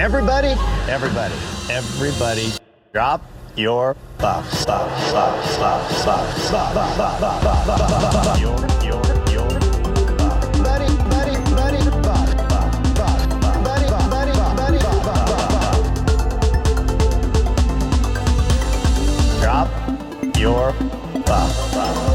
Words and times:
Everybody, 0.00 0.54
everybody, 0.88 1.34
everybody, 1.68 2.50
drop 2.94 3.20
your 3.54 3.94
buffs. 4.16 4.64
Buff, 4.64 5.12
buff, 5.12 5.58
buff, 5.60 6.00
buff, 6.06 6.96
buff, 6.96 6.96
buff, 6.96 7.20
buff, 7.20 7.44
buff, 7.44 7.66
buff, 7.66 8.12
buff. 8.24 8.40
Your, 8.40 8.56
your, 8.82 9.04
your 9.30 9.44
buff. 10.16 10.40
Buddy, 10.64 10.88
buddy, 11.04 11.36
buddy, 11.52 11.84
buff, 12.00 12.32
buff, 12.48 12.96
buff, 12.96 13.28
buff. 13.42 13.62
Buddy, 13.62 13.86
buff, 13.90 14.08
buddy, 14.10 14.32
buff, 14.32 14.56
buddy, 14.56 14.78
buff, 14.78 15.04
buff, 15.04 15.22
buff, 15.28 15.48
buff. 15.52 15.80
Drop 19.42 19.68
your 20.38 20.72
buff, 21.26 21.74
buff, 21.74 21.74
buff. 21.74 22.14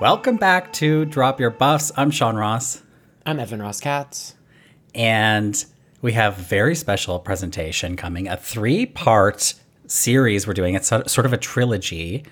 Welcome 0.00 0.36
back 0.38 0.72
to 0.72 1.04
Drop 1.04 1.38
Your 1.38 1.50
Buffs. 1.50 1.92
I'm 1.96 2.10
Sean 2.10 2.34
Ross, 2.34 2.82
I'm 3.24 3.38
Evan 3.38 3.62
Ross 3.62 3.78
Katz. 3.78 4.32
And 4.96 5.64
we 6.02 6.12
have 6.12 6.38
a 6.38 6.42
very 6.42 6.74
special 6.74 7.18
presentation 7.20 7.96
coming, 7.96 8.28
a 8.28 8.36
three 8.36 8.86
part 8.86 9.54
series 9.86 10.46
we're 10.46 10.54
doing. 10.54 10.74
It's 10.74 10.88
sort 10.88 11.08
sort 11.10 11.26
of 11.26 11.32
a 11.32 11.36
trilogy. 11.36 12.24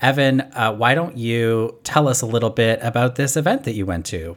Evan, 0.00 0.42
uh, 0.42 0.72
why 0.74 0.94
don't 0.94 1.16
you 1.16 1.78
tell 1.84 2.08
us 2.08 2.20
a 2.20 2.26
little 2.26 2.50
bit 2.50 2.78
about 2.82 3.16
this 3.16 3.36
event 3.36 3.64
that 3.64 3.74
you 3.74 3.86
went 3.86 4.06
to? 4.06 4.36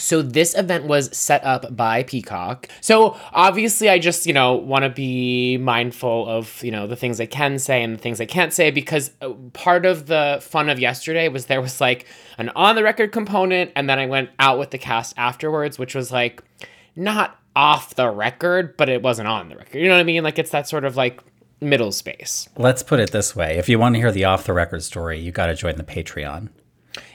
So 0.00 0.22
this 0.22 0.56
event 0.56 0.84
was 0.84 1.14
set 1.16 1.44
up 1.44 1.76
by 1.76 2.02
Peacock. 2.04 2.68
So 2.80 3.16
obviously 3.32 3.88
I 3.88 3.98
just, 3.98 4.26
you 4.26 4.32
know, 4.32 4.54
want 4.54 4.84
to 4.84 4.88
be 4.88 5.58
mindful 5.58 6.28
of, 6.28 6.62
you 6.62 6.70
know, 6.70 6.86
the 6.86 6.96
things 6.96 7.20
I 7.20 7.26
can 7.26 7.58
say 7.58 7.82
and 7.82 7.94
the 7.94 7.98
things 7.98 8.20
I 8.20 8.26
can't 8.26 8.52
say 8.52 8.70
because 8.70 9.12
uh, 9.20 9.30
part 9.52 9.86
of 9.86 10.06
the 10.06 10.38
fun 10.42 10.68
of 10.68 10.78
yesterday 10.78 11.28
was 11.28 11.46
there 11.46 11.60
was 11.60 11.80
like 11.80 12.06
an 12.38 12.48
on 12.50 12.76
the 12.76 12.82
record 12.82 13.12
component 13.12 13.70
and 13.76 13.88
then 13.88 13.98
I 13.98 14.06
went 14.06 14.30
out 14.38 14.58
with 14.58 14.70
the 14.70 14.78
cast 14.78 15.14
afterwards, 15.16 15.78
which 15.78 15.94
was 15.94 16.10
like 16.10 16.42
not 16.96 17.38
off 17.54 17.94
the 17.94 18.10
record, 18.10 18.76
but 18.76 18.88
it 18.88 19.02
wasn't 19.02 19.28
on 19.28 19.48
the 19.48 19.56
record. 19.56 19.78
You 19.78 19.88
know 19.88 19.94
what 19.94 20.00
I 20.00 20.04
mean? 20.04 20.24
Like 20.24 20.38
it's 20.38 20.50
that 20.50 20.68
sort 20.68 20.84
of 20.84 20.96
like 20.96 21.20
middle 21.60 21.92
space. 21.92 22.48
Let's 22.56 22.82
put 22.82 23.00
it 23.00 23.10
this 23.10 23.36
way 23.36 23.58
if 23.58 23.68
you 23.68 23.78
want 23.78 23.94
to 23.94 24.00
hear 24.00 24.12
the 24.12 24.24
off 24.24 24.44
the 24.44 24.52
record 24.52 24.82
story, 24.82 25.18
you 25.18 25.30
got 25.32 25.46
to 25.46 25.54
join 25.54 25.76
the 25.76 25.84
Patreon. 25.84 26.48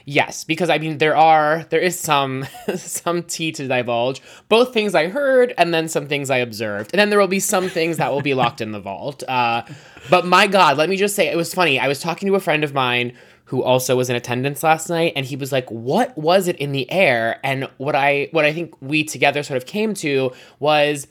Yes, 0.04 0.44
because 0.44 0.70
I 0.70 0.78
mean 0.78 0.98
there 0.98 1.16
are 1.16 1.64
there 1.70 1.80
is 1.80 1.98
some 1.98 2.46
some 2.76 3.22
tea 3.22 3.52
to 3.52 3.68
divulge. 3.68 4.20
Both 4.48 4.72
things 4.72 4.94
I 4.94 5.08
heard 5.08 5.52
and 5.58 5.72
then 5.72 5.88
some 5.88 6.06
things 6.06 6.30
I 6.30 6.38
observed. 6.38 6.90
And 6.92 6.98
then 7.00 7.10
there 7.10 7.18
will 7.18 7.28
be 7.28 7.40
some 7.40 7.68
things 7.68 7.98
that 7.98 8.12
will 8.12 8.22
be 8.22 8.34
locked 8.34 8.60
in 8.60 8.72
the 8.72 8.80
vault. 8.80 9.22
Uh, 9.28 9.62
but 10.08 10.26
my 10.26 10.46
god, 10.46 10.76
let 10.78 10.88
me 10.88 10.96
just 10.96 11.14
say 11.14 11.28
it 11.28 11.36
was 11.36 11.52
funny. 11.52 11.78
I 11.78 11.88
was 11.88 12.00
talking 12.00 12.28
to 12.28 12.34
a 12.34 12.40
friend 12.40 12.64
of 12.64 12.72
mine 12.72 13.12
who 13.46 13.62
also 13.62 13.96
was 13.96 14.10
in 14.10 14.16
attendance 14.16 14.62
last 14.62 14.88
night 14.88 15.12
and 15.14 15.24
he 15.24 15.36
was 15.36 15.52
like, 15.52 15.70
"What 15.70 16.16
was 16.16 16.48
it 16.48 16.56
in 16.56 16.72
the 16.72 16.90
air?" 16.90 17.38
And 17.44 17.68
what 17.76 17.94
I 17.94 18.28
what 18.32 18.44
I 18.44 18.52
think 18.52 18.74
we 18.80 19.04
together 19.04 19.42
sort 19.42 19.56
of 19.56 19.66
came 19.66 19.94
to 19.94 20.32
was 20.58 21.06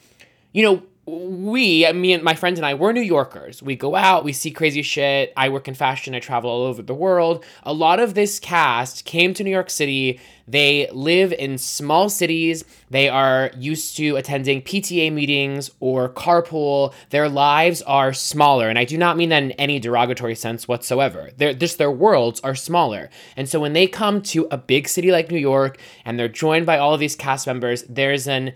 you 0.55 0.63
know, 0.63 0.81
we, 1.07 1.91
me 1.93 2.13
and 2.13 2.23
my 2.23 2.33
friends 2.33 2.57
and 2.57 2.65
I, 2.65 2.73
we're 2.73 2.91
New 2.91 3.01
Yorkers. 3.01 3.61
We 3.61 3.75
go 3.75 3.95
out, 3.95 4.23
we 4.23 4.33
see 4.33 4.49
crazy 4.49 4.81
shit. 4.81 5.31
I 5.37 5.49
work 5.49 5.67
in 5.67 5.75
fashion, 5.75 6.15
I 6.15 6.19
travel 6.19 6.49
all 6.49 6.63
over 6.63 6.81
the 6.81 6.95
world. 6.95 7.45
A 7.61 7.73
lot 7.73 7.99
of 7.99 8.15
this 8.15 8.39
cast 8.39 9.05
came 9.05 9.35
to 9.35 9.43
New 9.43 9.51
York 9.51 9.69
City. 9.69 10.19
They 10.47 10.89
live 10.91 11.31
in 11.31 11.59
small 11.59 12.09
cities. 12.09 12.65
They 12.89 13.07
are 13.07 13.51
used 13.55 13.97
to 13.97 14.15
attending 14.15 14.63
PTA 14.63 15.13
meetings 15.13 15.69
or 15.79 16.09
carpool. 16.09 16.93
Their 17.11 17.29
lives 17.29 17.83
are 17.83 18.11
smaller. 18.11 18.67
And 18.67 18.79
I 18.79 18.85
do 18.85 18.97
not 18.97 19.15
mean 19.15 19.29
that 19.29 19.43
in 19.43 19.51
any 19.53 19.79
derogatory 19.79 20.35
sense 20.35 20.67
whatsoever. 20.67 21.29
They're, 21.37 21.53
just 21.53 21.77
their 21.77 21.91
worlds 21.91 22.39
are 22.41 22.55
smaller. 22.55 23.11
And 23.37 23.47
so 23.47 23.59
when 23.59 23.73
they 23.73 23.85
come 23.85 24.21
to 24.23 24.47
a 24.49 24.57
big 24.57 24.87
city 24.87 25.11
like 25.11 25.29
New 25.29 25.37
York 25.37 25.77
and 26.03 26.17
they're 26.17 26.27
joined 26.27 26.65
by 26.65 26.79
all 26.79 26.95
of 26.95 26.99
these 26.99 27.15
cast 27.15 27.45
members, 27.45 27.83
there's 27.83 28.27
an 28.27 28.53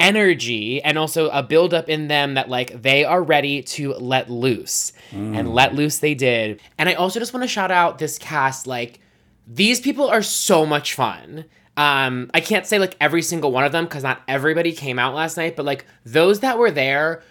energy 0.00 0.82
and 0.82 0.98
also 0.98 1.28
a 1.30 1.42
buildup 1.42 1.88
in 1.88 2.08
them 2.08 2.34
that 2.34 2.48
like 2.48 2.82
they 2.82 3.04
are 3.04 3.22
ready 3.22 3.62
to 3.62 3.94
let 3.94 4.28
loose. 4.30 4.92
And 5.12 5.54
let 5.54 5.74
loose 5.74 5.98
they 5.98 6.14
did. 6.14 6.60
And 6.78 6.88
i 6.88 6.94
also 6.94 7.20
just 7.20 7.32
want 7.32 7.44
to 7.44 7.48
shout 7.48 7.70
out 7.70 7.98
this 7.98 8.18
cast 8.18 8.66
like 8.66 9.00
these 9.46 9.80
people 9.80 10.08
are 10.08 10.22
so 10.22 10.66
much 10.66 10.94
fun. 10.94 11.44
Um 11.76 12.30
i 12.34 12.40
can't 12.40 12.66
say 12.66 12.78
like 12.78 12.96
every 13.00 13.22
single 13.22 13.52
one 13.52 13.64
of 13.64 13.72
them 13.72 13.84
because 13.84 14.02
not 14.02 14.22
everybody 14.28 14.72
came 14.72 14.98
out 14.98 15.14
last 15.14 15.36
night 15.36 15.56
but 15.56 15.64
like 15.64 15.86
those 16.04 16.40
that 16.40 16.58
were 16.58 16.70
there 16.70 17.22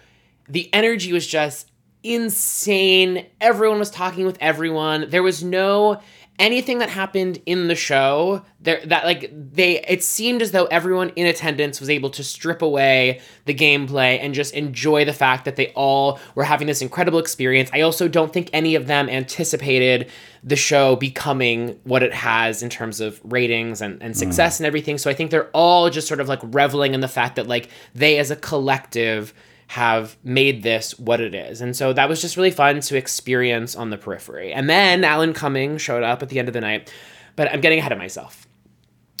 the 0.48 0.68
energy 0.72 1.12
was 1.12 1.26
just 1.26 1.70
insane. 2.02 3.26
Everyone 3.40 3.78
was 3.78 3.90
talking 3.90 4.26
with 4.26 4.36
everyone. 4.40 5.08
There 5.08 5.22
was 5.22 5.42
no 5.42 6.00
anything 6.38 6.78
that 6.78 6.90
happened 6.90 7.40
in 7.46 7.68
the 7.68 7.74
show 7.76 8.42
there 8.60 8.80
that 8.86 9.04
like 9.04 9.30
they 9.32 9.80
it 9.82 10.02
seemed 10.02 10.42
as 10.42 10.50
though 10.50 10.64
everyone 10.66 11.10
in 11.10 11.26
attendance 11.26 11.78
was 11.78 11.88
able 11.88 12.10
to 12.10 12.24
strip 12.24 12.60
away 12.60 13.20
the 13.44 13.54
gameplay 13.54 14.18
and 14.20 14.34
just 14.34 14.52
enjoy 14.54 15.04
the 15.04 15.12
fact 15.12 15.44
that 15.44 15.54
they 15.54 15.68
all 15.74 16.18
were 16.34 16.42
having 16.42 16.66
this 16.66 16.82
incredible 16.82 17.20
experience. 17.20 17.70
I 17.72 17.82
also 17.82 18.08
don't 18.08 18.32
think 18.32 18.50
any 18.52 18.74
of 18.74 18.86
them 18.88 19.08
anticipated 19.08 20.10
the 20.42 20.56
show 20.56 20.96
becoming 20.96 21.78
what 21.84 22.02
it 22.02 22.12
has 22.12 22.62
in 22.62 22.68
terms 22.68 23.00
of 23.00 23.20
ratings 23.24 23.80
and, 23.80 24.02
and 24.02 24.16
success 24.16 24.56
mm. 24.56 24.60
and 24.60 24.66
everything. 24.66 24.98
So 24.98 25.10
i 25.10 25.14
think 25.14 25.30
they're 25.30 25.50
all 25.50 25.88
just 25.88 26.08
sort 26.08 26.20
of 26.20 26.28
like 26.28 26.40
reveling 26.42 26.94
in 26.94 27.00
the 27.00 27.08
fact 27.08 27.36
that 27.36 27.46
like 27.46 27.70
they 27.94 28.18
as 28.18 28.30
a 28.30 28.36
collective 28.36 29.32
have 29.68 30.16
made 30.22 30.62
this 30.62 30.98
what 30.98 31.20
it 31.20 31.34
is. 31.34 31.60
And 31.60 31.74
so 31.74 31.92
that 31.92 32.08
was 32.08 32.20
just 32.20 32.36
really 32.36 32.50
fun 32.50 32.80
to 32.80 32.96
experience 32.96 33.74
on 33.74 33.90
the 33.90 33.96
periphery. 33.96 34.52
And 34.52 34.68
then 34.68 35.04
Alan 35.04 35.32
Cumming 35.32 35.78
showed 35.78 36.02
up 36.02 36.22
at 36.22 36.28
the 36.28 36.38
end 36.38 36.48
of 36.48 36.54
the 36.54 36.60
night, 36.60 36.92
but 37.36 37.50
I'm 37.50 37.60
getting 37.60 37.78
ahead 37.78 37.92
of 37.92 37.98
myself. 37.98 38.46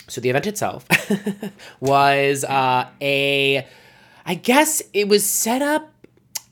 So 0.08 0.20
the 0.20 0.30
event 0.30 0.46
itself 0.46 0.86
was 1.80 2.44
uh, 2.44 2.88
a, 3.00 3.66
I 4.26 4.34
guess 4.34 4.82
it 4.92 5.08
was 5.08 5.24
set 5.28 5.62
up 5.62 5.90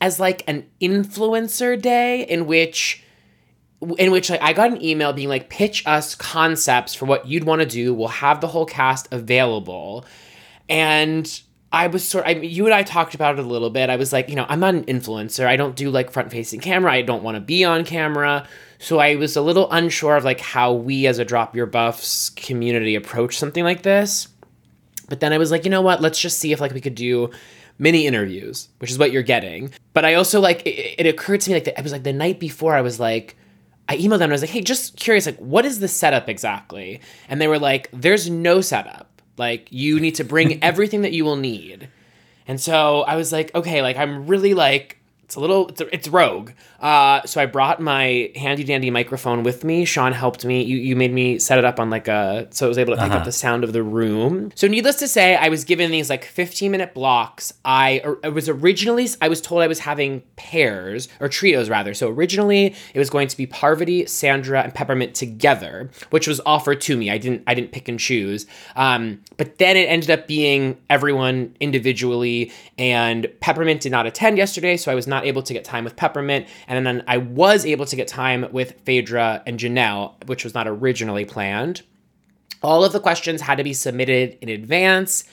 as 0.01 0.19
like 0.19 0.43
an 0.47 0.65
influencer 0.81 1.81
day 1.81 2.23
in 2.23 2.45
which 2.45 3.03
in 3.97 4.11
which 4.11 4.29
like 4.29 4.41
I 4.41 4.53
got 4.53 4.71
an 4.71 4.81
email 4.81 5.13
being 5.13 5.29
like 5.29 5.49
pitch 5.49 5.85
us 5.85 6.15
concepts 6.15 6.93
for 6.93 7.05
what 7.05 7.27
you'd 7.27 7.43
want 7.43 7.61
to 7.61 7.67
do. 7.67 7.93
We'll 7.93 8.07
have 8.07 8.41
the 8.41 8.47
whole 8.47 8.65
cast 8.65 9.07
available. 9.11 10.05
And 10.69 11.41
I 11.73 11.87
was 11.87 12.07
sort 12.07 12.27
I 12.27 12.33
you 12.33 12.65
and 12.65 12.73
I 12.73 12.83
talked 12.83 13.15
about 13.15 13.39
it 13.39 13.43
a 13.43 13.47
little 13.47 13.71
bit. 13.71 13.89
I 13.89 13.95
was 13.95 14.13
like, 14.13 14.29
you 14.29 14.35
know, 14.35 14.45
I'm 14.47 14.59
not 14.59 14.75
an 14.75 14.85
influencer. 14.85 15.47
I 15.47 15.55
don't 15.55 15.75
do 15.75 15.89
like 15.89 16.11
front 16.11 16.31
facing 16.31 16.59
camera. 16.59 16.93
I 16.93 17.01
don't 17.01 17.23
want 17.23 17.35
to 17.35 17.41
be 17.41 17.65
on 17.65 17.83
camera. 17.83 18.47
So 18.77 18.99
I 18.99 19.15
was 19.15 19.35
a 19.35 19.41
little 19.41 19.69
unsure 19.71 20.15
of 20.15 20.23
like 20.23 20.39
how 20.39 20.71
we 20.71 21.07
as 21.07 21.17
a 21.17 21.25
drop 21.25 21.55
your 21.55 21.65
buffs 21.65 22.29
community 22.29 22.93
approach 22.93 23.37
something 23.37 23.63
like 23.63 23.81
this. 23.81 24.27
But 25.09 25.19
then 25.19 25.33
I 25.33 25.39
was 25.39 25.49
like, 25.49 25.65
you 25.65 25.71
know 25.71 25.81
what? 25.81 25.99
Let's 25.99 26.19
just 26.19 26.37
see 26.37 26.51
if 26.51 26.61
like 26.61 26.73
we 26.73 26.81
could 26.81 26.93
do 26.93 27.31
mini 27.79 28.05
interviews, 28.05 28.69
which 28.77 28.91
is 28.91 28.99
what 28.99 29.11
you're 29.11 29.23
getting. 29.23 29.73
But 29.93 30.05
I 30.05 30.13
also 30.13 30.39
like 30.39 30.61
it, 30.67 30.99
it 30.99 31.07
occurred 31.07 31.41
to 31.41 31.49
me 31.49 31.55
like 31.55 31.63
that 31.63 31.79
it 31.79 31.83
was 31.83 31.91
like 31.91 32.03
the 32.03 32.13
night 32.13 32.39
before 32.39 32.75
I 32.75 32.81
was 32.81 32.99
like 32.99 33.35
I 33.89 33.97
emailed 33.97 34.19
them 34.19 34.23
and 34.23 34.31
I 34.31 34.35
was 34.35 34.41
like, 34.41 34.51
hey, 34.51 34.61
just 34.61 34.95
curious, 34.95 35.25
like, 35.25 35.37
what 35.39 35.65
is 35.65 35.79
the 35.79 35.89
setup 35.89 36.29
exactly? 36.29 37.01
And 37.27 37.41
they 37.41 37.49
were 37.49 37.59
like, 37.59 37.89
there's 37.91 38.29
no 38.29 38.61
setup. 38.61 39.12
Like, 39.37 39.67
you 39.71 39.99
need 39.99 40.15
to 40.15 40.23
bring 40.23 40.63
everything 40.63 41.01
that 41.01 41.13
you 41.13 41.25
will 41.25 41.35
need. 41.35 41.89
And 42.47 42.59
so 42.59 43.01
I 43.01 43.15
was 43.15 43.31
like, 43.31 43.53
okay, 43.55 43.81
like, 43.81 43.97
I'm 43.97 44.27
really 44.27 44.53
like 44.53 44.99
it's 45.33 45.37
a 45.37 45.39
little 45.39 45.67
it's, 45.69 45.81
a, 45.81 45.93
it's 45.95 46.07
rogue. 46.07 46.51
Uh, 46.79 47.23
so 47.25 47.41
i 47.41 47.45
brought 47.45 47.79
my 47.79 48.31
handy 48.35 48.63
dandy 48.63 48.91
microphone 48.91 49.41
with 49.41 49.63
me. 49.63 49.83
Sean 49.83 50.11
helped 50.11 50.45
me. 50.45 50.61
You, 50.61 50.77
you 50.77 50.95
made 50.95 51.11
me 51.11 51.39
set 51.39 51.57
it 51.57 51.65
up 51.65 51.79
on 51.79 51.89
like 51.89 52.07
a 52.07 52.47
so 52.51 52.67
i 52.67 52.69
was 52.69 52.77
able 52.77 52.95
to 52.95 53.01
pick 53.01 53.11
up 53.11 53.23
the 53.25 53.31
sound 53.31 53.63
of 53.63 53.73
the 53.73 53.81
room. 53.81 54.51
So 54.53 54.67
needless 54.67 54.97
to 54.97 55.07
say 55.07 55.35
i 55.35 55.49
was 55.49 55.63
given 55.63 55.89
these 55.89 56.09
like 56.09 56.23
15 56.23 56.71
minute 56.71 56.93
blocks. 56.93 57.51
I 57.65 58.03
was 58.31 58.47
originally 58.47 59.07
i 59.21 59.27
was 59.27 59.41
told 59.41 59.63
i 59.63 59.67
was 59.67 59.79
having 59.79 60.21
pairs 60.35 61.07
or 61.19 61.29
trios 61.29 61.67
rather. 61.67 61.95
So 61.95 62.09
originally 62.09 62.75
it 62.93 62.99
was 62.99 63.09
going 63.09 63.27
to 63.29 63.37
be 63.37 63.47
parvati 63.47 64.05
sandra 64.05 64.61
and 64.61 64.75
peppermint 64.75 65.15
together 65.15 65.89
which 66.11 66.27
was 66.27 66.39
offered 66.45 66.79
to 66.81 66.95
me. 66.95 67.09
I 67.09 67.17
didn't 67.17 67.41
i 67.47 67.55
didn't 67.55 67.71
pick 67.71 67.87
and 67.87 67.99
choose. 67.99 68.45
Um, 68.75 69.21
but 69.37 69.57
then 69.57 69.77
it 69.77 69.85
ended 69.89 70.11
up 70.11 70.27
being 70.27 70.77
everyone 70.91 71.55
individually 71.59 72.51
and 72.77 73.27
peppermint 73.39 73.81
did 73.81 73.91
not 73.91 74.05
attend 74.05 74.37
yesterday 74.37 74.77
so 74.77 74.91
i 74.91 74.95
was 74.95 75.07
not 75.07 75.22
able 75.25 75.43
to 75.43 75.53
get 75.53 75.63
time 75.63 75.83
with 75.83 75.95
peppermint. 75.95 76.47
And 76.67 76.85
then 76.85 77.03
i 77.07 77.17
was 77.17 77.65
able 77.65 77.85
to 77.85 77.95
get 77.95 78.07
time 78.07 78.47
with 78.51 78.79
phaedra 78.85 79.43
and 79.45 79.59
janelle 79.59 80.13
which 80.27 80.43
was 80.43 80.53
not 80.53 80.67
originally 80.67 81.25
planned. 81.25 81.81
All 82.61 82.83
of 82.83 82.93
the 82.93 82.99
questions 82.99 83.41
had 83.41 83.57
to 83.57 83.63
be 83.63 83.73
submitted 83.73 84.37
in 84.41 84.49
advance. 84.49 85.25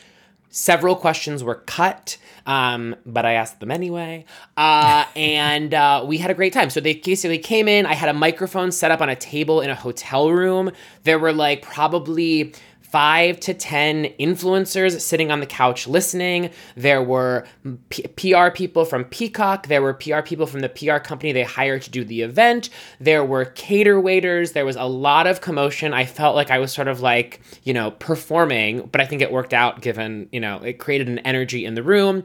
Several 0.48 0.96
questions 0.96 1.44
were 1.44 1.54
cut 1.54 2.19
um, 2.46 2.96
but 3.06 3.25
i 3.25 3.34
asked 3.34 3.60
them 3.60 3.70
anyway. 3.70 4.25
Uh, 4.56 5.04
and 5.14 5.72
uh, 5.75 6.04
we 6.06 6.19
had 6.19 6.31
a 6.31 6.34
great 6.34 6.52
time. 6.52 6.70
So 6.70 6.81
they 6.81 6.94
basically 6.94 7.38
came 7.38 7.69
in. 7.69 7.86
I 7.86 7.94
had 7.94 8.08
a 8.08 8.12
microphone 8.12 8.72
set 8.72 8.90
up 8.90 9.00
on 9.00 9.08
a 9.08 9.16
table 9.16 9.60
in 9.60 9.70
a 9.70 9.75
hotel 9.75 10.31
room. 10.31 10.70
There 11.04 11.19
were 11.19 11.32
like 11.32 11.62
probably 11.62 12.52
five 12.90 13.38
to 13.40 13.54
10 13.54 14.04
influencers 14.19 15.00
sitting 15.00 15.31
on 15.31 15.40
the 15.40 15.46
couch 15.46 15.87
listening. 15.87 16.50
There 16.76 17.02
were 17.02 17.46
P- 17.88 18.06
PR 18.32 18.50
people 18.50 18.84
from 18.84 19.04
Peacock. 19.04 19.69
There 19.69 19.82
were 19.82 19.94
PR 19.94 20.22
people 20.22 20.46
from 20.46 20.60
the 20.60 20.69
PR 20.69 20.98
company 20.98 21.32
they 21.32 21.44
hired 21.44 21.82
to 21.82 21.90
do 21.90 22.04
the 22.04 22.22
event. 22.22 22.70
There 22.98 23.25
were 23.25 23.44
cater 23.44 24.00
waiters. 24.00 24.52
There 24.52 24.66
was 24.66 24.76
a 24.76 24.84
lot 24.84 25.26
of 25.26 25.40
commotion. 25.40 25.94
I 25.94 26.04
felt 26.04 26.34
like 26.34 26.50
I 26.50 26.58
was 26.58 26.72
sort 26.72 26.88
of 26.88 27.00
like, 27.00 27.40
you 27.62 27.72
know, 27.72 27.92
performing, 27.92 28.88
but 28.90 29.00
I 29.00 29.06
think 29.06 29.22
it 29.22 29.32
worked 29.32 29.54
out 29.54 29.81
given, 29.82 30.28
you 30.32 30.40
know, 30.40 30.58
it 30.58 30.75
created 30.75 31.08
an 31.08 31.20
energy 31.20 31.64
in 31.64 31.75
the 31.75 31.82
room. 31.82 32.25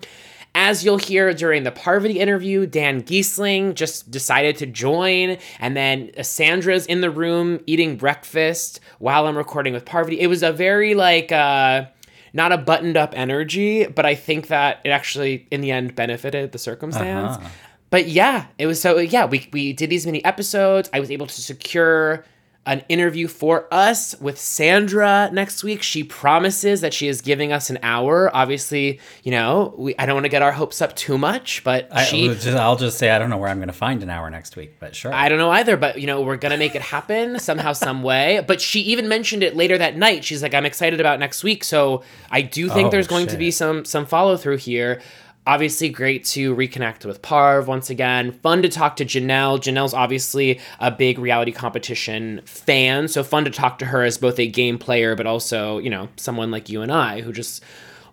As 0.57 0.85
you'll 0.85 0.97
hear 0.97 1.33
during 1.33 1.63
the 1.63 1.71
Parvati 1.71 2.17
interview, 2.19 2.65
Dan 2.65 3.03
Gheesling 3.03 3.75
just 3.75 4.09
decided 4.09 4.55
to 4.57 4.65
join, 4.65 5.37
and 5.59 5.75
then 5.75 6.11
Sandra's 6.23 6.85
in 6.85 7.01
the 7.01 7.11
room 7.11 7.59
eating 7.65 7.97
breakfast 7.97 8.79
while 8.99 9.27
I'm 9.27 9.37
recording 9.37 9.73
with 9.73 9.83
Parvati. 9.83 10.19
It 10.19 10.27
was 10.27 10.43
a 10.43 10.53
very 10.53 10.95
like 10.95 11.31
uh 11.31 11.87
not 12.33 12.51
a 12.51 12.57
buttoned 12.57 12.97
up 12.97 13.13
energy, 13.15 13.85
but 13.85 14.05
I 14.05 14.15
think 14.15 14.47
that 14.47 14.79
it 14.83 14.89
actually 14.89 15.47
in 15.51 15.61
the 15.61 15.71
end 15.71 15.93
benefited 15.95 16.53
the 16.53 16.57
circumstance. 16.57 17.37
But 17.89 18.07
yeah, 18.07 18.47
it 18.57 18.67
was 18.67 18.81
so 18.81 18.97
yeah, 18.97 19.25
we 19.25 19.49
we 19.51 19.73
did 19.73 19.89
these 19.89 20.05
many 20.05 20.23
episodes. 20.23 20.89
I 20.93 20.99
was 21.01 21.11
able 21.11 21.27
to 21.27 21.41
secure 21.41 22.25
an 22.65 22.83
interview 22.89 23.27
for 23.27 23.67
us 23.71 24.19
with 24.19 24.39
Sandra 24.39 25.29
next 25.31 25.63
week. 25.63 25.83
She 25.83 26.03
promises 26.03 26.81
that 26.81 26.93
she 26.93 27.07
is 27.07 27.21
giving 27.21 27.51
us 27.51 27.69
an 27.69 27.77
hour. 27.83 28.29
Obviously, 28.33 28.99
you 29.23 29.31
know, 29.31 29.73
we 29.77 29.95
I 29.97 30.05
don't 30.05 30.15
want 30.15 30.25
to 30.25 30.29
get 30.29 30.41
our 30.41 30.51
hopes 30.51 30.81
up 30.81 30.95
too 30.95 31.17
much, 31.17 31.63
but 31.63 31.87
I, 31.91 32.03
she 32.03 32.29
I'll 32.49 32.75
just 32.75 32.97
say 32.97 33.11
I 33.11 33.19
don't 33.19 33.29
know 33.29 33.37
where 33.37 33.49
I'm 33.49 33.57
going 33.57 33.67
to 33.67 33.73
find 33.73 34.01
an 34.01 34.09
hour 34.09 34.29
next 34.29 34.55
week, 34.55 34.77
but 34.79 34.95
sure. 34.95 35.13
I 35.13 35.29
don't 35.29 35.37
know 35.37 35.51
either, 35.51 35.77
but 35.77 35.99
you 35.99 36.07
know, 36.07 36.21
we're 36.21 36.37
gonna 36.37 36.57
make 36.57 36.75
it 36.75 36.81
happen 36.81 37.39
somehow, 37.39 37.73
some 37.85 38.01
way. 38.03 38.43
But 38.45 38.61
she 38.61 38.81
even 38.81 39.07
mentioned 39.07 39.43
it 39.43 39.55
later 39.55 39.77
that 39.77 39.95
night. 39.95 40.23
She's 40.23 40.41
like, 40.41 40.53
"I'm 40.53 40.65
excited 40.65 40.99
about 40.99 41.19
next 41.19 41.43
week." 41.43 41.63
So 41.63 42.03
I 42.31 42.41
do 42.41 42.69
think 42.69 42.87
Oh, 42.87 42.91
there's 42.91 43.07
going 43.07 43.27
to 43.27 43.37
be 43.37 43.51
some 43.51 43.85
some 43.85 44.05
follow 44.05 44.37
through 44.37 44.57
here. 44.57 45.01
Obviously, 45.47 45.89
great 45.89 46.25
to 46.25 46.55
reconnect 46.55 47.05
with 47.05 47.21
Parv 47.21 47.67
once 47.67 47.91
again. 47.91 48.31
Fun 48.31 48.63
to 48.63 48.69
talk 48.69 48.95
to 48.95 49.05
Janelle. 49.05 49.59
Janelle's 49.59 49.93
obviously 49.93 50.59
a 50.79 50.89
big 50.89 51.19
reality 51.19 51.51
competition 51.51 52.41
fan, 52.45 53.07
so 53.07 53.23
fun 53.23 53.45
to 53.45 53.51
talk 53.51 53.77
to 53.79 53.85
her 53.85 54.01
as 54.01 54.17
both 54.17 54.39
a 54.39 54.47
game 54.47 54.79
player, 54.79 55.15
but 55.15 55.27
also 55.27 55.77
you 55.77 55.89
know 55.91 56.09
someone 56.15 56.49
like 56.49 56.69
you 56.69 56.81
and 56.81 56.91
I 56.91 57.21
who 57.21 57.31
just 57.31 57.63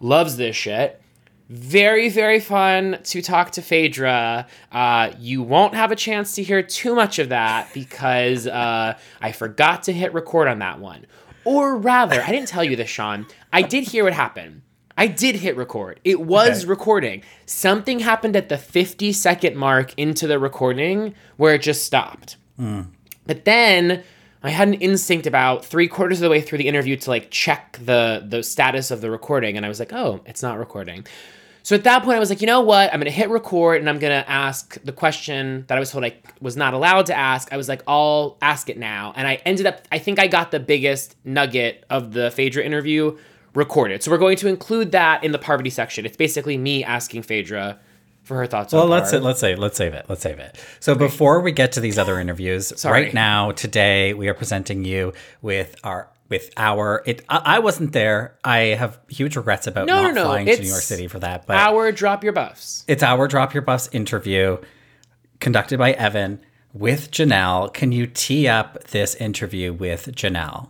loves 0.00 0.36
this 0.36 0.54
shit. 0.54 1.00
Very 1.48 2.10
very 2.10 2.38
fun 2.38 2.98
to 3.04 3.22
talk 3.22 3.52
to 3.52 3.62
phaedra. 3.62 4.46
Uh, 4.70 5.12
you 5.18 5.42
won't 5.42 5.74
have 5.74 5.90
a 5.90 5.96
chance 5.96 6.34
to 6.34 6.42
hear 6.42 6.62
too 6.62 6.94
much 6.94 7.18
of 7.18 7.30
that 7.30 7.72
because 7.72 8.46
uh, 8.46 8.98
i 9.22 9.32
forgot 9.32 9.84
to 9.84 9.92
hit 9.92 10.12
record 10.12 10.48
on 10.48 10.58
that 10.58 10.80
one. 10.80 11.06
Or 11.46 11.78
rather 11.78 12.20
i 12.20 12.30
didn't 12.30 12.48
tell 12.48 12.62
you 12.62 12.76
this 12.76 12.90
sean. 12.90 13.26
I 13.54 13.62
did 13.62 13.84
hear 13.84 14.04
what 14.04 14.12
happened 14.12 14.60
i 14.96 15.06
did 15.06 15.36
hit 15.36 15.56
record 15.56 16.00
it 16.04 16.20
was 16.20 16.60
Okay. 16.60 16.68
recording 16.68 17.22
something 17.46 18.00
happened 18.00 18.36
at 18.36 18.48
the 18.48 18.58
50 18.58 19.12
second 19.12 19.56
mark 19.56 19.92
into 19.98 20.26
the 20.26 20.38
recording 20.38 21.14
where 21.36 21.54
it 21.54 21.62
just 21.62 21.84
stopped 21.84 22.36
mm. 22.58 22.86
but 23.26 23.44
then 23.44 24.02
I 24.44 24.50
had 24.50 24.66
an 24.66 24.74
instinct 24.74 25.28
about 25.28 25.64
three 25.64 25.86
quarters 25.86 26.18
of 26.18 26.22
the 26.24 26.28
way 26.30 26.40
through 26.40 26.58
the 26.58 26.66
interview 26.66 26.96
to 26.96 27.10
like 27.10 27.30
check 27.30 27.78
the 27.84 28.26
the 28.28 28.42
status 28.42 28.90
of 28.90 29.00
the 29.00 29.08
recording, 29.08 29.56
and 29.56 29.64
I 29.64 29.68
was 29.68 29.78
like, 29.78 29.92
oh, 29.92 30.20
it's 30.26 30.42
not 30.42 30.58
recording. 30.58 31.06
So 31.62 31.76
at 31.76 31.84
that 31.84 32.02
point, 32.02 32.16
I 32.16 32.18
was 32.18 32.28
like, 32.28 32.40
you 32.40 32.48
know 32.48 32.60
what? 32.60 32.92
I'm 32.92 32.98
gonna 32.98 33.12
hit 33.12 33.30
record, 33.30 33.78
and 33.78 33.88
I'm 33.88 34.00
gonna 34.00 34.24
ask 34.26 34.82
the 34.82 34.90
question 34.90 35.64
that 35.68 35.76
I 35.76 35.78
was 35.78 35.92
told 35.92 36.04
I 36.04 36.16
was 36.40 36.56
not 36.56 36.74
allowed 36.74 37.06
to 37.06 37.14
ask. 37.16 37.52
I 37.52 37.56
was 37.56 37.68
like, 37.68 37.84
I'll 37.86 38.36
ask 38.42 38.68
it 38.68 38.78
now, 38.78 39.12
and 39.14 39.28
I 39.28 39.34
ended 39.46 39.66
up. 39.66 39.86
I 39.92 39.98
think 40.00 40.18
I 40.18 40.26
got 40.26 40.50
the 40.50 40.58
biggest 40.58 41.14
nugget 41.24 41.84
of 41.88 42.12
the 42.12 42.32
Phaedra 42.32 42.64
interview 42.64 43.16
recorded. 43.54 44.02
So 44.02 44.10
we're 44.10 44.18
going 44.18 44.36
to 44.38 44.48
include 44.48 44.92
that 44.92 45.22
in 45.24 45.32
the 45.32 45.38
Parvati 45.38 45.70
section. 45.70 46.06
It's 46.06 46.16
basically 46.16 46.56
me 46.56 46.84
asking 46.84 47.22
Phaedra 47.22 47.78
for 48.22 48.36
her 48.36 48.46
thoughts 48.46 48.72
Well, 48.72 48.84
on 48.84 48.90
let's 48.90 49.12
let's 49.12 49.40
say 49.40 49.56
let's 49.56 49.76
save 49.76 49.94
it. 49.94 50.06
Let's 50.08 50.22
save 50.22 50.38
it. 50.38 50.56
So 50.80 50.94
before 50.94 51.40
we 51.40 51.52
get 51.52 51.72
to 51.72 51.80
these 51.80 51.98
other 51.98 52.20
interviews, 52.20 52.84
right 52.84 53.12
now 53.12 53.50
today 53.52 54.14
we 54.14 54.28
are 54.28 54.34
presenting 54.34 54.84
you 54.84 55.12
with 55.42 55.74
our 55.84 56.08
with 56.28 56.50
our 56.56 57.02
it. 57.04 57.24
I, 57.28 57.56
I 57.56 57.58
wasn't 57.58 57.92
there. 57.92 58.38
I 58.44 58.58
have 58.78 58.98
huge 59.08 59.36
regrets 59.36 59.66
about 59.66 59.86
No, 59.86 60.02
not 60.02 60.14
no, 60.14 60.22
no. 60.22 60.24
flying 60.28 60.46
to 60.46 60.56
New 60.62 60.68
York 60.68 60.82
City 60.82 61.08
for 61.08 61.18
that. 61.18 61.46
But 61.46 61.56
our 61.56 61.92
drop 61.92 62.22
your 62.24 62.32
buffs. 62.32 62.84
it's 62.88 63.02
our 63.02 63.26
Drop 63.28 63.52
Your 63.54 63.62
Buffs 63.62 63.88
interview 63.92 64.58
conducted 65.40 65.78
by 65.78 65.92
Evan 65.92 66.40
with 66.72 67.10
Janelle. 67.10 67.74
Can 67.74 67.92
you 67.92 68.06
tee 68.06 68.48
up 68.48 68.84
this 68.84 69.14
interview 69.16 69.72
with 69.74 70.12
Janelle? 70.14 70.68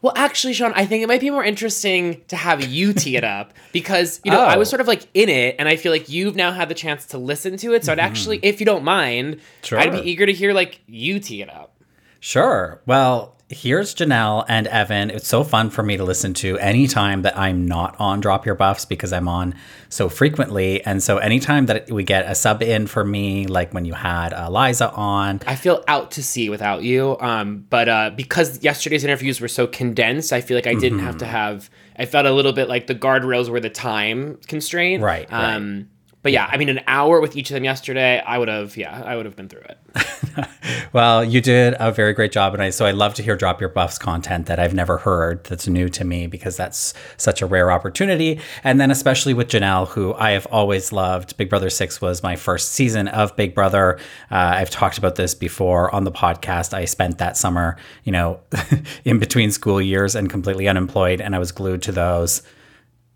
Well, 0.00 0.12
actually, 0.16 0.52
Sean, 0.52 0.72
I 0.74 0.86
think 0.86 1.02
it 1.02 1.06
might 1.06 1.20
be 1.20 1.30
more 1.30 1.44
interesting 1.44 2.22
to 2.28 2.36
have 2.36 2.64
you 2.64 2.92
tee 2.92 3.16
it 3.16 3.24
up 3.24 3.52
because, 3.72 4.20
you 4.24 4.30
know, 4.30 4.40
I 4.40 4.56
Oh. 4.56 4.58
was 4.58 4.68
sort 4.68 4.80
of 4.80 4.86
like 4.88 5.06
in 5.14 5.28
it 5.28 5.56
and 5.58 5.68
I 5.68 5.76
feel 5.76 5.92
like 5.92 6.08
you've 6.08 6.36
now 6.36 6.52
had 6.52 6.68
the 6.68 6.74
chance 6.74 7.06
to 7.06 7.18
listen 7.18 7.56
to 7.58 7.72
it. 7.74 7.84
So 7.84 7.92
I'd 7.92 7.98
mm-hmm. 7.98 8.06
actually, 8.06 8.40
if 8.42 8.60
you 8.60 8.66
don't 8.66 8.84
mind, 8.84 9.40
Sure. 9.62 9.78
I'd 9.78 9.92
be 9.92 10.10
eager 10.10 10.26
to 10.26 10.32
hear 10.32 10.52
like 10.52 10.80
you 10.86 11.18
tee 11.20 11.42
it 11.42 11.48
up. 11.50 11.74
Sure. 12.20 12.80
Well, 12.86 13.36
here's 13.52 13.94
Janelle 13.94 14.44
and 14.48 14.66
Evan. 14.66 15.10
It's 15.10 15.28
so 15.28 15.44
fun 15.44 15.70
for 15.70 15.82
me 15.82 15.96
to 15.96 16.04
listen 16.04 16.32
to 16.34 16.58
anytime 16.58 17.22
that 17.22 17.38
I'm 17.38 17.66
not 17.66 17.94
on 17.98 18.20
Drop 18.20 18.46
Your 18.46 18.54
Buffs 18.54 18.84
because 18.84 19.12
I'm 19.12 19.28
on 19.28 19.54
so 19.88 20.08
frequently. 20.08 20.82
And 20.84 21.02
so 21.02 21.18
anytime 21.18 21.66
that 21.66 21.90
we 21.90 22.02
get 22.02 22.24
a 22.28 22.34
sub 22.34 22.62
in 22.62 22.86
for 22.86 23.04
me, 23.04 23.46
like 23.46 23.72
when 23.74 23.84
you 23.84 23.92
had 23.92 24.32
uh, 24.32 24.48
Liza 24.50 24.90
on, 24.92 25.40
I 25.46 25.54
feel 25.56 25.84
out 25.86 26.10
to 26.12 26.22
sea 26.22 26.48
without 26.48 26.82
you. 26.82 27.16
Um, 27.20 27.66
but 27.68 27.88
uh, 27.88 28.10
because 28.16 28.62
yesterday's 28.64 29.04
interviews 29.04 29.40
were 29.40 29.48
so 29.48 29.66
condensed, 29.66 30.32
I 30.32 30.40
feel 30.40 30.56
like 30.56 30.66
I 30.66 30.74
didn't 30.74 31.00
have 31.00 31.12
Mm-hmm. 31.12 31.18
to 31.18 31.26
have. 31.26 31.70
I 31.96 32.06
felt 32.06 32.24
a 32.24 32.32
little 32.32 32.52
bit 32.54 32.68
like 32.68 32.86
the 32.86 32.94
guardrails 32.94 33.48
were 33.50 33.60
the 33.60 33.68
time 33.70 34.38
constraint. 34.48 35.02
Right, 35.02 35.30
right. 35.30 35.84
But 36.22 36.32
yeah, 36.32 36.48
I 36.50 36.56
mean, 36.56 36.68
an 36.68 36.80
hour 36.86 37.20
with 37.20 37.36
each 37.36 37.50
of 37.50 37.54
them 37.54 37.64
yesterday, 37.64 38.20
I 38.20 38.38
would 38.38 38.48
have. 38.48 38.76
Yeah, 38.76 39.02
I 39.04 39.16
would 39.16 39.26
have 39.26 39.36
been 39.36 39.48
through 39.48 39.62
it. 39.62 40.48
Well, 40.92 41.24
you 41.24 41.40
did 41.40 41.74
a 41.80 41.90
very 41.90 42.12
great 42.12 42.32
job, 42.32 42.52
and 42.52 42.62
I 42.62 42.68
so 42.68 42.84
I 42.84 42.90
love 42.90 43.14
to 43.14 43.22
hear 43.22 43.34
drop 43.34 43.60
your 43.60 43.70
buffs 43.70 43.98
content 43.98 44.44
that 44.46 44.58
I've 44.58 44.74
never 44.74 44.98
heard 44.98 45.44
that's 45.44 45.66
new 45.66 45.88
to 45.88 46.04
me 46.04 46.26
because 46.26 46.58
that's 46.58 46.92
such 47.16 47.40
a 47.40 47.46
rare 47.46 47.72
opportunity. 47.72 48.40
And 48.62 48.78
then 48.78 48.90
especially 48.90 49.32
with 49.32 49.48
Janelle, 49.48 49.88
who 49.88 50.12
I 50.14 50.32
have 50.32 50.46
always 50.50 50.92
loved. 50.92 51.38
Big 51.38 51.48
Brother 51.48 51.70
Six 51.70 52.02
was 52.02 52.22
my 52.22 52.36
first 52.36 52.72
season 52.72 53.08
of 53.08 53.34
Big 53.36 53.54
Brother. 53.54 53.98
Uh, 54.30 54.52
I've 54.56 54.70
talked 54.70 54.98
about 54.98 55.14
this 55.14 55.34
before 55.34 55.92
on 55.94 56.04
the 56.04 56.12
podcast. 56.12 56.74
I 56.74 56.84
spent 56.84 57.16
that 57.18 57.38
summer, 57.38 57.78
you 58.04 58.12
know, 58.12 58.40
in 59.06 59.18
between 59.18 59.50
school 59.50 59.80
years 59.80 60.14
and 60.14 60.28
completely 60.28 60.68
unemployed, 60.68 61.22
and 61.22 61.34
I 61.34 61.38
was 61.38 61.52
glued 61.52 61.80
to 61.82 61.92
those 61.92 62.42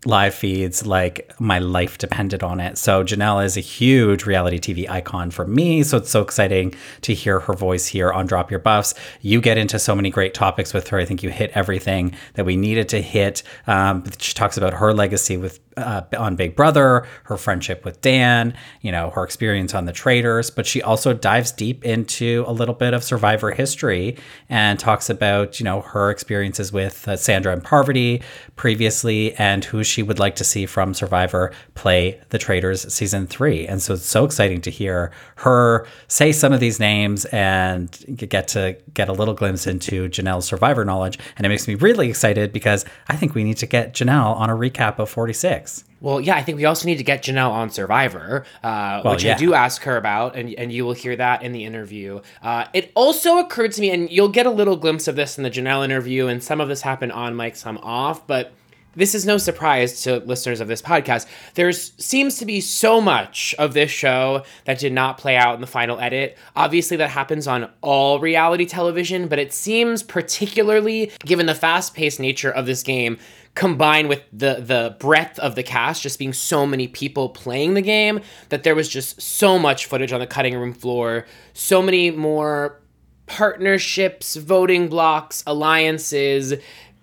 live 0.07 0.33
feeds 0.33 0.87
like 0.87 1.33
my 1.37 1.59
life 1.59 1.97
depended 1.97 2.41
on 2.41 2.61
it. 2.61 2.77
So 2.77 3.03
Janelle 3.03 3.43
is 3.43 3.57
a 3.57 3.59
huge 3.59 4.25
reality 4.25 4.57
TV 4.57 4.89
icon 4.89 5.31
for 5.31 5.45
me. 5.45 5.83
So 5.83 5.97
it's 5.97 6.09
so 6.09 6.21
exciting 6.21 6.73
to 7.01 7.13
hear 7.13 7.41
her 7.41 7.53
voice 7.53 7.87
here 7.87 8.11
on 8.13 8.25
Drop 8.25 8.49
Your 8.49 8.61
Buffs. 8.61 8.93
You 9.19 9.41
get 9.41 9.57
into 9.57 9.77
so 9.79 9.95
many 9.95 10.09
great 10.09 10.33
topics 10.33 10.73
with 10.73 10.87
her. 10.87 10.97
I 10.97 11.03
think 11.03 11.23
you 11.23 11.29
hit 11.29 11.51
everything 11.53 12.15
that 12.35 12.45
we 12.45 12.55
needed 12.55 12.87
to 12.89 13.01
hit. 13.01 13.43
Um, 13.67 14.05
she 14.17 14.33
talks 14.33 14.57
about 14.57 14.75
her 14.75 14.93
legacy 14.93 15.35
with 15.35 15.59
uh, 15.77 16.01
on 16.17 16.35
Big 16.35 16.55
Brother, 16.55 17.05
her 17.23 17.37
friendship 17.37 17.85
with 17.85 18.01
Dan, 18.01 18.55
you 18.81 18.91
know, 18.91 19.11
her 19.11 19.23
experience 19.23 19.75
on 19.75 19.85
the 19.85 19.93
Traitors, 19.93 20.49
but 20.49 20.65
she 20.65 20.81
also 20.81 21.13
dives 21.13 21.51
deep 21.51 21.85
into 21.85 22.43
a 22.47 22.51
little 22.51 22.73
bit 22.73 22.93
of 22.93 23.03
survivor 23.03 23.51
history 23.51 24.17
and 24.49 24.79
talks 24.79 25.09
about, 25.09 25.59
you 25.59 25.63
know, 25.63 25.81
her 25.81 26.09
experiences 26.09 26.73
with 26.73 27.07
uh, 27.07 27.15
Sandra 27.15 27.53
and 27.53 27.63
Parvati 27.63 28.23
previously 28.55 29.33
and 29.35 29.63
who 29.63 29.83
she 29.83 29.96
would 30.03 30.19
like 30.19 30.35
to 30.37 30.43
see 30.43 30.65
from 30.65 30.93
Survivor 30.93 31.51
play 31.75 32.19
the 32.29 32.37
Traitors 32.37 32.91
season 32.93 33.27
three. 33.27 33.67
And 33.67 33.81
so 33.81 33.93
it's 33.93 34.05
so 34.05 34.25
exciting 34.25 34.61
to 34.61 34.71
hear 34.71 35.11
her 35.37 35.87
say 36.07 36.31
some 36.31 36.53
of 36.53 36.59
these 36.59 36.79
names 36.79 37.25
and 37.25 37.89
get 38.15 38.47
to 38.49 38.77
get 38.93 39.09
a 39.09 39.13
little 39.13 39.33
glimpse 39.33 39.67
into 39.67 40.09
Janelle's 40.09 40.45
Survivor 40.45 40.85
knowledge. 40.85 41.19
And 41.37 41.45
it 41.45 41.49
makes 41.49 41.67
me 41.67 41.75
really 41.75 42.09
excited 42.09 42.51
because 42.53 42.85
I 43.07 43.15
think 43.15 43.35
we 43.35 43.43
need 43.43 43.57
to 43.57 43.67
get 43.67 43.93
Janelle 43.93 44.35
on 44.35 44.49
a 44.49 44.55
recap 44.55 44.99
of 44.99 45.09
46. 45.09 45.83
Well, 45.99 46.21
yeah, 46.21 46.35
I 46.35 46.43
think 46.43 46.57
we 46.57 46.65
also 46.65 46.85
need 46.85 46.97
to 46.97 47.03
get 47.03 47.23
Janelle 47.23 47.49
on 47.49 47.71
Survivor, 47.71 48.45
uh, 48.63 49.01
Well, 49.03 49.13
which 49.13 49.23
yeah. 49.23 49.33
I 49.33 49.37
do 49.37 49.53
ask 49.53 49.81
her 49.83 49.97
about, 49.97 50.35
and, 50.35 50.53
and 50.53 50.71
you 50.71 50.85
will 50.85 50.93
hear 50.93 51.15
that 51.15 51.41
in 51.41 51.53
the 51.53 51.65
interview. 51.65 52.21
Uh, 52.41 52.65
it 52.73 52.91
also 52.93 53.39
occurred 53.39 53.71
to 53.73 53.81
me, 53.81 53.89
and 53.89 54.09
you'll 54.11 54.29
get 54.29 54.45
a 54.45 54.51
little 54.51 54.75
glimpse 54.75 55.07
of 55.07 55.15
this 55.15 55.37
in 55.37 55.43
the 55.43 55.49
Janelle 55.49 55.83
interview, 55.83 56.27
and 56.27 56.43
some 56.43 56.61
of 56.61 56.67
this 56.67 56.81
happened 56.81 57.13
on 57.13 57.35
mic, 57.35 57.55
some 57.55 57.79
off, 57.79 58.27
but 58.27 58.53
this 58.97 59.13
is 59.13 59.25
no 59.25 59.37
surprise 59.37 60.01
to 60.01 60.17
listeners 60.17 60.59
of 60.59 60.67
this 60.67 60.81
podcast. 60.81 61.27
There 61.53 61.71
seems 61.71 62.37
to 62.39 62.45
be 62.45 62.59
so 62.61 62.99
much 62.99 63.53
of 63.59 63.73
this 63.73 63.91
show 63.91 64.43
that 64.65 64.79
did 64.79 64.91
not 64.91 65.17
play 65.19 65.37
out 65.37 65.55
in 65.55 65.61
the 65.61 65.67
final 65.67 65.99
edit. 65.99 66.37
Obviously, 66.55 66.97
that 66.97 67.11
happens 67.11 67.47
on 67.47 67.69
all 67.81 68.19
reality 68.19 68.65
television, 68.65 69.27
but 69.27 69.39
it 69.39 69.53
seems 69.53 70.01
particularly, 70.01 71.11
given 71.23 71.45
the 71.45 71.55
fast 71.55 71.93
paced 71.93 72.19
nature 72.19 72.51
of 72.51 72.65
this 72.65 72.81
game, 72.81 73.19
combined 73.53 74.09
with 74.09 74.21
the 74.31 74.55
the 74.59 74.95
breadth 74.99 75.39
of 75.39 75.55
the 75.55 75.63
cast 75.63 76.03
just 76.03 76.19
being 76.19 76.31
so 76.31 76.65
many 76.65 76.87
people 76.87 77.29
playing 77.29 77.73
the 77.73 77.81
game 77.81 78.19
that 78.49 78.61
there 78.63 78.75
was 78.75 78.87
just 78.87 79.19
so 79.19 79.57
much 79.57 79.87
footage 79.87 80.11
on 80.11 80.19
the 80.19 80.27
cutting 80.27 80.55
room 80.55 80.71
floor 80.71 81.25
so 81.53 81.81
many 81.81 82.11
more 82.11 82.79
partnerships 83.25 84.35
voting 84.35 84.87
blocks 84.87 85.43
alliances 85.47 86.53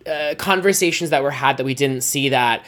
uh, 0.07 0.35
conversations 0.37 1.11
that 1.11 1.23
were 1.23 1.31
had 1.31 1.57
that 1.57 1.65
we 1.65 1.75
didn't 1.75 2.03
see 2.03 2.29
that 2.31 2.65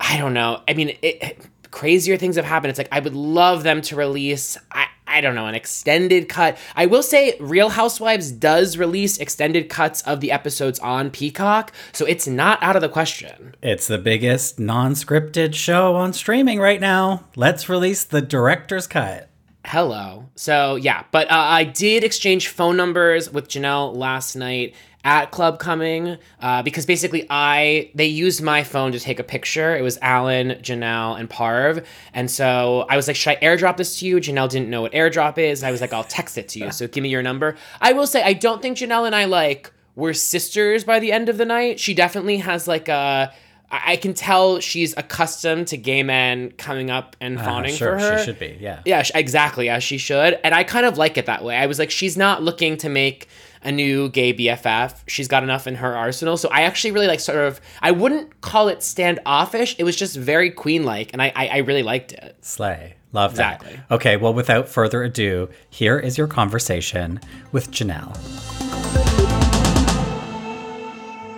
i 0.00 0.16
don't 0.16 0.34
know 0.34 0.62
i 0.68 0.74
mean 0.74 0.96
it, 1.02 1.38
crazier 1.70 2.16
things 2.16 2.36
have 2.36 2.44
happened 2.44 2.70
it's 2.70 2.78
like 2.78 2.88
i 2.92 3.00
would 3.00 3.14
love 3.14 3.62
them 3.62 3.80
to 3.82 3.96
release 3.96 4.56
i 4.70 4.86
I 5.08 5.20
don't 5.20 5.34
know, 5.34 5.46
an 5.46 5.54
extended 5.54 6.28
cut. 6.28 6.58
I 6.74 6.86
will 6.86 7.02
say 7.02 7.36
Real 7.38 7.70
Housewives 7.70 8.32
does 8.32 8.76
release 8.76 9.18
extended 9.18 9.68
cuts 9.68 10.02
of 10.02 10.20
the 10.20 10.32
episodes 10.32 10.78
on 10.80 11.10
Peacock, 11.10 11.72
so 11.92 12.04
it's 12.04 12.26
not 12.26 12.62
out 12.62 12.76
of 12.76 12.82
the 12.82 12.88
question. 12.88 13.54
It's 13.62 13.86
the 13.86 13.98
biggest 13.98 14.58
non 14.58 14.92
scripted 14.92 15.54
show 15.54 15.94
on 15.94 16.12
streaming 16.12 16.58
right 16.58 16.80
now. 16.80 17.24
Let's 17.36 17.68
release 17.68 18.04
the 18.04 18.20
director's 18.20 18.86
cut. 18.86 19.30
Hello. 19.68 20.28
So, 20.36 20.76
yeah, 20.76 21.02
but 21.10 21.28
uh, 21.28 21.34
I 21.34 21.64
did 21.64 22.04
exchange 22.04 22.46
phone 22.46 22.76
numbers 22.76 23.32
with 23.32 23.48
Janelle 23.48 23.96
last 23.96 24.36
night 24.36 24.76
at 25.02 25.32
Club 25.32 25.58
Cumming 25.58 26.18
uh, 26.40 26.62
because 26.62 26.86
basically 26.86 27.26
I 27.30 27.90
they 27.92 28.06
used 28.06 28.40
my 28.42 28.62
phone 28.62 28.92
to 28.92 29.00
take 29.00 29.18
a 29.18 29.24
picture. 29.24 29.76
It 29.76 29.82
was 29.82 29.98
Alan, 30.00 30.50
Janelle, 30.62 31.18
and 31.18 31.28
Parv, 31.28 31.84
and 32.14 32.30
so 32.30 32.86
I 32.88 32.94
was 32.94 33.08
like, 33.08 33.16
"Should 33.16 33.30
I 33.30 33.36
airdrop 33.36 33.76
this 33.76 33.98
to 33.98 34.06
you?" 34.06 34.16
Janelle 34.16 34.48
didn't 34.48 34.70
know 34.70 34.82
what 34.82 34.92
airdrop 34.92 35.36
is. 35.36 35.64
I 35.64 35.72
was 35.72 35.80
like, 35.80 35.92
"I'll 35.92 36.04
text 36.04 36.38
it 36.38 36.48
to 36.50 36.60
you." 36.60 36.70
So 36.70 36.86
give 36.86 37.02
me 37.02 37.08
your 37.08 37.22
number. 37.22 37.56
I 37.80 37.92
will 37.92 38.06
say 38.06 38.22
I 38.22 38.34
don't 38.34 38.62
think 38.62 38.78
Janelle 38.78 39.04
and 39.04 39.16
I 39.16 39.24
like 39.24 39.72
were 39.96 40.14
sisters 40.14 40.84
by 40.84 41.00
the 41.00 41.10
end 41.10 41.28
of 41.28 41.38
the 41.38 41.44
night. 41.44 41.80
She 41.80 41.92
definitely 41.92 42.36
has 42.38 42.68
like 42.68 42.88
a. 42.88 43.32
I 43.70 43.96
can 43.96 44.14
tell 44.14 44.60
she's 44.60 44.96
accustomed 44.96 45.66
to 45.68 45.76
gay 45.76 46.02
men 46.02 46.52
coming 46.52 46.90
up 46.90 47.16
and 47.20 47.38
fawning 47.40 47.72
Uh, 47.72 47.76
sure, 47.76 47.98
for 47.98 48.04
her. 48.04 48.18
she 48.18 48.24
should 48.26 48.38
be. 48.38 48.56
Yeah. 48.60 48.80
Yeah, 48.84 49.02
exactly, 49.14 49.68
as 49.68 49.82
she 49.82 49.98
should. 49.98 50.38
And 50.44 50.54
I 50.54 50.62
kind 50.64 50.86
of 50.86 50.96
like 50.98 51.18
it 51.18 51.26
that 51.26 51.42
way. 51.42 51.56
I 51.56 51.66
was 51.66 51.78
like, 51.78 51.90
she's 51.90 52.16
not 52.16 52.42
looking 52.42 52.76
to 52.78 52.88
make 52.88 53.28
a 53.62 53.72
new 53.72 54.08
gay 54.10 54.32
BFF. 54.32 54.94
She's 55.08 55.26
got 55.26 55.42
enough 55.42 55.66
in 55.66 55.74
her 55.76 55.96
arsenal. 55.96 56.36
So 56.36 56.48
I 56.50 56.62
actually 56.62 56.92
really 56.92 57.08
like 57.08 57.18
sort 57.18 57.38
of, 57.38 57.60
I 57.82 57.90
wouldn't 57.90 58.40
call 58.40 58.68
it 58.68 58.84
standoffish. 58.84 59.74
It 59.78 59.84
was 59.84 59.96
just 59.96 60.16
very 60.16 60.50
queen 60.50 60.84
like, 60.84 61.12
and 61.12 61.20
I, 61.20 61.32
I, 61.34 61.48
I 61.48 61.56
really 61.58 61.82
liked 61.82 62.12
it. 62.12 62.36
Slay. 62.42 62.94
Love 63.12 63.34
that. 63.36 63.62
Exactly. 63.62 63.80
Okay, 63.90 64.16
well, 64.16 64.34
without 64.34 64.68
further 64.68 65.02
ado, 65.02 65.48
here 65.70 65.98
is 65.98 66.16
your 66.16 66.28
conversation 66.28 67.18
with 67.50 67.70
Janelle. 67.72 68.14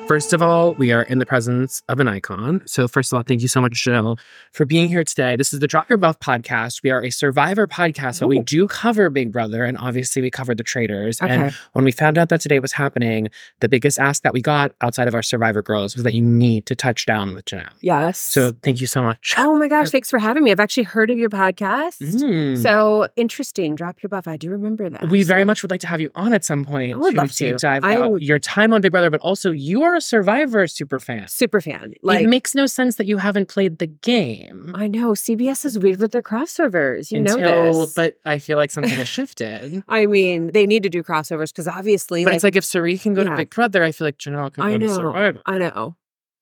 First 0.08 0.32
of 0.32 0.40
all, 0.40 0.72
we 0.72 0.90
are 0.90 1.02
in 1.02 1.18
the 1.18 1.26
presence 1.26 1.82
of 1.90 2.00
an 2.00 2.08
icon. 2.08 2.62
So, 2.64 2.88
first 2.88 3.12
of 3.12 3.18
all, 3.18 3.22
thank 3.22 3.42
you 3.42 3.48
so 3.48 3.60
much, 3.60 3.74
Jill, 3.74 4.18
for 4.52 4.64
being 4.64 4.88
here 4.88 5.04
today. 5.04 5.36
This 5.36 5.52
is 5.52 5.60
the 5.60 5.66
Drop 5.66 5.86
Your 5.90 5.98
Buff 5.98 6.18
podcast. 6.18 6.82
We 6.82 6.88
are 6.88 7.04
a 7.04 7.10
survivor 7.10 7.66
podcast, 7.66 8.20
but 8.20 8.28
we 8.28 8.40
do 8.40 8.66
cover 8.68 9.10
Big 9.10 9.30
Brother, 9.30 9.64
and 9.64 9.76
obviously, 9.76 10.22
we 10.22 10.30
cover 10.30 10.54
the 10.54 10.62
traitors. 10.62 11.20
And 11.20 11.52
when 11.74 11.84
we 11.84 11.92
found 11.92 12.16
out 12.16 12.30
that 12.30 12.40
today 12.40 12.58
was 12.58 12.72
happening, 12.72 13.28
the 13.60 13.68
biggest 13.68 13.98
ask 13.98 14.22
that 14.22 14.32
we 14.32 14.40
got 14.40 14.72
outside 14.80 15.08
of 15.08 15.14
our 15.14 15.22
survivor 15.22 15.60
girls 15.60 15.94
was 15.94 16.04
that 16.04 16.14
you 16.14 16.22
need 16.22 16.64
to 16.66 16.74
touch 16.74 17.04
down 17.04 17.34
with 17.34 17.44
Janelle. 17.44 17.68
Yes. 17.82 18.18
So, 18.18 18.52
thank 18.62 18.80
you 18.80 18.86
so 18.86 19.02
much. 19.02 19.34
oh 19.36 19.58
my 19.58 19.68
gosh, 19.68 19.90
thanks 19.90 20.08
for 20.08 20.18
having 20.18 20.42
me. 20.42 20.50
I've 20.50 20.60
actually 20.60 20.84
heard 20.84 21.10
of 21.10 21.18
your 21.18 21.28
podcast. 21.28 21.98
Mm. 21.98 22.62
So 22.62 23.08
interesting. 23.16 23.74
Drop 23.74 24.02
your 24.02 24.08
buff. 24.08 24.26
I 24.26 24.38
do 24.38 24.48
remember 24.48 24.88
that. 24.88 25.10
We 25.10 25.22
very 25.22 25.44
much 25.44 25.62
would 25.62 25.70
like 25.70 25.80
to 25.80 25.86
have 25.86 26.00
you 26.00 26.10
on 26.14 26.32
at 26.32 26.46
some 26.46 26.64
point 26.64 26.94
I 26.94 26.96
would 26.96 27.14
love 27.14 27.30
to. 27.32 27.56
dive 27.56 27.84
I 27.84 28.08
your 28.20 28.38
time 28.38 28.72
on 28.72 28.80
Big 28.80 28.92
Brother, 28.92 29.10
but 29.10 29.20
also 29.20 29.50
you 29.50 29.82
are 29.82 29.97
a 29.98 30.00
Survivor 30.00 30.66
super 30.66 30.98
fan. 30.98 31.28
super 31.28 31.60
fan. 31.60 31.94
Like 32.02 32.22
it 32.22 32.28
makes 32.28 32.54
no 32.54 32.66
sense 32.66 32.96
that 32.96 33.06
you 33.06 33.18
haven't 33.18 33.48
played 33.48 33.78
the 33.78 33.86
game. 33.86 34.72
I 34.74 34.86
know 34.88 35.12
CBS 35.12 35.64
is 35.64 35.78
weird 35.78 36.00
with 36.00 36.12
their 36.12 36.22
crossovers. 36.22 37.10
You 37.10 37.20
know 37.20 37.36
this. 37.36 37.94
but 37.94 38.14
I 38.24 38.38
feel 38.38 38.56
like 38.56 38.70
something 38.70 38.92
has 38.92 39.08
shifted. 39.18 39.82
I 39.88 40.06
mean, 40.06 40.52
they 40.52 40.66
need 40.66 40.82
to 40.84 40.88
do 40.88 41.02
crossovers 41.02 41.50
because 41.50 41.68
obviously, 41.68 42.24
But 42.24 42.30
like, 42.30 42.34
it's 42.36 42.44
like 42.44 42.56
if 42.56 42.64
Cirie 42.64 42.98
can 42.98 43.14
go 43.14 43.24
to 43.24 43.36
Big 43.36 43.50
Brother, 43.50 43.84
I 43.84 43.92
feel 43.92 44.06
like 44.06 44.18
Janelle 44.18 44.52
can 44.52 44.64
I 44.64 44.72
go 44.72 44.78
to 44.78 44.86
know, 44.86 44.94
Survivor. 44.94 45.42
I 45.46 45.58
know. 45.58 45.96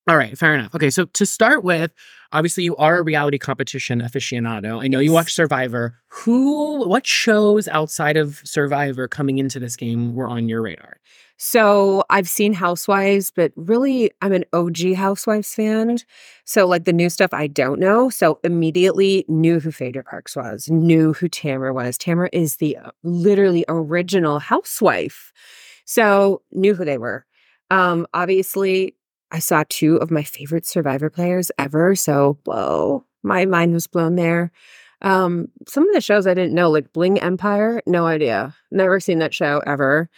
All 0.08 0.16
right, 0.16 0.38
fair 0.38 0.54
enough. 0.54 0.72
Okay, 0.72 0.90
so 0.90 1.06
to 1.06 1.26
start 1.26 1.64
with, 1.64 1.92
obviously 2.30 2.62
you 2.62 2.76
are 2.76 2.98
a 2.98 3.02
reality 3.02 3.38
competition 3.38 4.00
aficionado. 4.00 4.80
I 4.80 4.86
know 4.86 5.00
you 5.00 5.10
watch 5.10 5.34
Survivor. 5.34 5.98
Who, 6.10 6.88
what 6.88 7.04
shows 7.06 7.66
outside 7.66 8.16
of 8.16 8.40
Survivor 8.44 9.08
coming 9.08 9.38
into 9.38 9.58
this 9.58 9.74
game 9.74 10.14
were 10.14 10.28
on 10.28 10.48
your 10.48 10.62
radar? 10.62 10.98
So 11.38 12.02
I've 12.08 12.28
seen 12.28 12.54
Housewives, 12.54 13.30
but 13.34 13.52
really, 13.56 14.10
I'm 14.22 14.32
an 14.32 14.44
OG 14.52 14.94
Housewives 14.94 15.54
fan. 15.54 15.98
So 16.44 16.66
like 16.66 16.84
the 16.84 16.92
new 16.92 17.10
stuff, 17.10 17.34
I 17.34 17.46
don't 17.46 17.78
know. 17.78 18.08
So 18.08 18.40
immediately 18.42 19.24
knew 19.28 19.60
who 19.60 19.70
Phaedra 19.70 20.04
Parks 20.04 20.34
was, 20.34 20.70
knew 20.70 21.12
who 21.12 21.28
Tamra 21.28 21.74
was. 21.74 21.98
Tamra 21.98 22.28
is 22.32 22.56
the 22.56 22.76
uh, 22.78 22.90
literally 23.02 23.64
original 23.68 24.38
housewife. 24.38 25.32
So 25.84 26.42
knew 26.52 26.74
who 26.74 26.84
they 26.84 26.98
were. 26.98 27.26
Um, 27.70 28.06
obviously, 28.14 28.94
I 29.30 29.40
saw 29.40 29.64
two 29.68 29.96
of 29.96 30.10
my 30.10 30.22
favorite 30.22 30.64
Survivor 30.64 31.10
players 31.10 31.50
ever. 31.58 31.94
So 31.96 32.38
whoa, 32.44 33.04
my 33.22 33.44
mind 33.44 33.74
was 33.74 33.86
blown 33.86 34.14
there. 34.16 34.52
Um, 35.02 35.48
some 35.68 35.86
of 35.86 35.94
the 35.94 36.00
shows 36.00 36.26
I 36.26 36.32
didn't 36.32 36.54
know, 36.54 36.70
like 36.70 36.94
Bling 36.94 37.20
Empire, 37.20 37.82
no 37.86 38.06
idea. 38.06 38.54
Never 38.70 38.98
seen 39.00 39.18
that 39.18 39.34
show 39.34 39.62
ever 39.66 40.08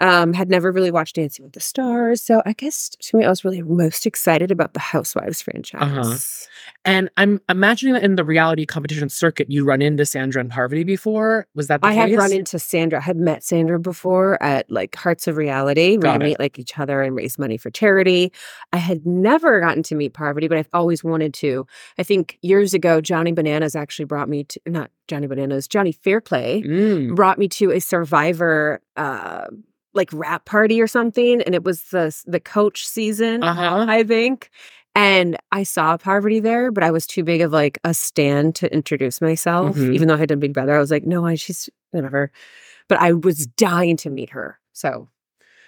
um 0.00 0.32
had 0.32 0.48
never 0.50 0.72
really 0.72 0.90
watched 0.90 1.14
dancing 1.16 1.44
with 1.44 1.52
the 1.52 1.60
stars 1.60 2.20
so 2.22 2.42
i 2.46 2.52
guess 2.52 2.90
to 3.00 3.16
me 3.16 3.24
i 3.24 3.28
was 3.28 3.44
really 3.44 3.62
most 3.62 4.06
excited 4.06 4.50
about 4.50 4.74
the 4.74 4.80
housewives 4.80 5.40
franchise 5.42 6.48
And 6.86 7.08
I'm 7.16 7.40
imagining 7.48 7.94
that 7.94 8.02
in 8.04 8.16
the 8.16 8.24
reality 8.24 8.66
competition 8.66 9.08
circuit, 9.08 9.50
you 9.50 9.64
run 9.64 9.80
into 9.82 10.04
Sandra 10.06 10.40
and 10.40 10.50
Parvati 10.50 10.84
before. 10.84 11.46
Was 11.54 11.66
that 11.68 11.80
the 11.80 11.86
i 11.88 11.92
had 11.92 12.10
case? 12.10 12.18
run 12.18 12.32
into 12.32 12.58
sandra 12.58 12.98
I 12.98 13.02
had 13.02 13.16
met 13.16 13.42
sandra 13.42 13.78
before 13.80 14.42
at 14.42 14.70
like 14.70 14.94
hearts 14.94 15.26
of 15.26 15.36
reality 15.36 15.96
where 15.96 15.98
we 15.98 16.00
Got 16.02 16.12
would 16.18 16.22
it. 16.22 16.28
meet 16.30 16.38
like 16.40 16.58
each 16.58 16.78
other 16.78 17.02
and 17.02 17.14
raise 17.16 17.38
money 17.38 17.56
for 17.56 17.70
charity 17.70 18.32
i 18.72 18.76
had 18.76 19.06
never 19.06 19.60
gotten 19.60 19.82
to 19.84 19.94
meet 19.94 20.12
parvati 20.14 20.46
but 20.48 20.58
i've 20.58 20.68
always 20.72 21.02
wanted 21.02 21.32
to 21.34 21.66
i 21.98 22.02
think 22.02 22.38
years 22.42 22.74
ago 22.74 23.00
johnny 23.00 23.32
bananas 23.32 23.74
actually 23.74 24.04
brought 24.04 24.28
me 24.28 24.44
to 24.44 24.60
not 24.66 24.90
johnny 25.08 25.26
bananas 25.26 25.66
johnny 25.68 25.92
fairplay 25.92 26.62
Mm. 26.62 27.14
brought 27.16 27.38
me 27.38 27.48
to 27.48 27.70
a 27.72 27.80
survivor 27.80 28.80
uh 28.96 29.46
like 29.94 30.10
rap 30.12 30.44
party 30.44 30.80
or 30.80 30.86
something 30.86 31.40
and 31.42 31.54
it 31.54 31.64
was 31.64 31.82
the 31.84 32.14
the 32.26 32.40
coach 32.40 32.86
season 32.86 33.42
Uh-huh. 33.42 33.86
I 33.88 34.02
think. 34.04 34.50
And 34.96 35.36
I 35.50 35.64
saw 35.64 35.96
Parvati 35.96 36.38
there, 36.38 36.70
but 36.70 36.84
I 36.84 36.92
was 36.92 37.04
too 37.06 37.24
big 37.24 37.40
of 37.40 37.50
like 37.52 37.78
a 37.82 37.92
stand 37.94 38.54
to 38.56 38.72
introduce 38.72 39.20
myself. 39.20 39.76
Mhm. 39.76 39.92
Even 39.92 40.06
though 40.08 40.14
I 40.14 40.18
had 40.18 40.28
done 40.28 40.38
Big 40.38 40.52
Brother, 40.54 40.74
I 40.76 40.78
was 40.78 40.90
like, 40.92 41.04
no, 41.04 41.26
I 41.26 41.34
she's 41.34 41.68
whatever. 41.90 42.30
But 42.88 42.98
I 43.00 43.12
was 43.12 43.46
dying 43.46 43.96
to 43.98 44.10
meet 44.10 44.30
her. 44.30 44.58
So 44.72 45.08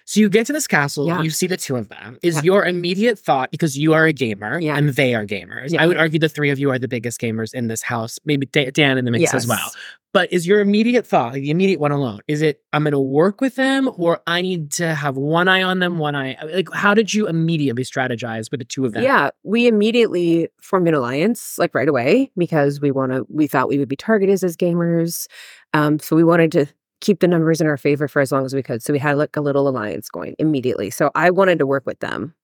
So 0.08 0.20
you 0.20 0.28
get 0.28 0.46
to 0.46 0.52
this 0.52 0.68
castle, 0.68 1.08
Yeah. 1.08 1.20
you 1.22 1.30
see 1.30 1.48
the 1.48 1.56
two 1.56 1.74
of 1.74 1.88
them. 1.88 2.16
Is 2.22 2.36
Yeah. 2.36 2.42
your 2.42 2.64
immediate 2.64 3.18
thought 3.18 3.50
because 3.50 3.76
you 3.76 3.92
are 3.92 4.06
a 4.06 4.12
gamer 4.12 4.60
Yeah. 4.60 4.76
and 4.78 4.90
they 4.90 5.16
are 5.16 5.26
gamers? 5.26 5.76
I 5.76 5.84
would 5.88 5.96
argue 5.96 6.20
the 6.20 6.28
three 6.28 6.50
of 6.50 6.60
you 6.60 6.70
are 6.70 6.78
the 6.78 6.86
biggest 6.86 7.20
gamers 7.20 7.52
in 7.52 7.66
this 7.66 7.82
house. 7.82 8.18
Maybe 8.24 8.46
Da- 8.46 8.70
Dan 8.70 8.98
in 8.98 9.04
the 9.04 9.10
mix 9.10 9.34
as 9.34 9.48
well. 9.48 9.72
But 10.12 10.32
is 10.32 10.46
your 10.46 10.60
immediate 10.60 11.04
thought, 11.06 11.34
the 11.34 11.50
immediate 11.50 11.80
one 11.80 11.90
alone, 11.90 12.20
is 12.28 12.40
it 12.40 12.62
I'm 12.72 12.84
going 12.84 12.92
to 12.92 13.00
work 13.00 13.40
with 13.40 13.56
them 13.56 13.90
or 13.98 14.20
I 14.28 14.42
need 14.42 14.70
to 14.74 14.94
have 14.94 15.16
one 15.16 15.48
eye 15.48 15.62
on 15.64 15.80
them, 15.80 15.98
one 15.98 16.14
eye? 16.14 16.36
Like, 16.54 16.68
how 16.72 16.94
did 16.94 17.12
you 17.12 17.26
immediately 17.26 17.82
strategize 17.82 18.48
with 18.50 18.60
the 18.60 18.64
two 18.64 18.86
of 18.86 18.92
them? 18.92 19.02
yeah, 19.02 19.30
we 19.42 19.66
immediately 19.66 20.48
formed 20.62 20.86
an 20.86 20.94
alliance 20.94 21.58
like 21.58 21.74
right 21.74 21.88
away 21.88 22.30
because 22.38 22.80
we 22.80 22.92
want 22.92 23.10
to. 23.12 23.26
We 23.28 23.48
thought 23.48 23.68
we 23.68 23.76
would 23.78 23.88
be 23.88 23.96
targeted 23.96 24.42
as 24.44 24.56
gamers, 24.56 25.26
um, 25.74 25.98
so 25.98 26.14
we 26.14 26.22
wanted 26.24 26.52
to 26.52 26.66
keep 27.00 27.20
the 27.20 27.28
numbers 27.28 27.60
in 27.60 27.66
our 27.66 27.76
favor 27.76 28.08
for 28.08 28.20
as 28.20 28.32
long 28.32 28.44
as 28.44 28.54
we 28.54 28.62
could. 28.62 28.82
So 28.82 28.92
we 28.92 28.98
had 28.98 29.18
like 29.18 29.36
a 29.36 29.40
little 29.40 29.68
alliance 29.68 30.08
going 30.08 30.34
immediately. 30.38 30.90
So 30.90 31.10
I 31.14 31.30
wanted 31.30 31.58
to 31.58 31.66
work 31.66 31.84
with 31.86 32.00
them. 32.00 32.34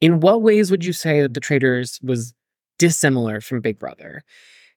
In 0.00 0.20
what 0.20 0.42
ways 0.42 0.70
would 0.70 0.84
you 0.84 0.92
say 0.92 1.22
that 1.22 1.34
the 1.34 1.40
Traitors 1.40 1.98
was 2.02 2.34
dissimilar 2.78 3.40
from 3.40 3.60
Big 3.60 3.78
Brother? 3.78 4.22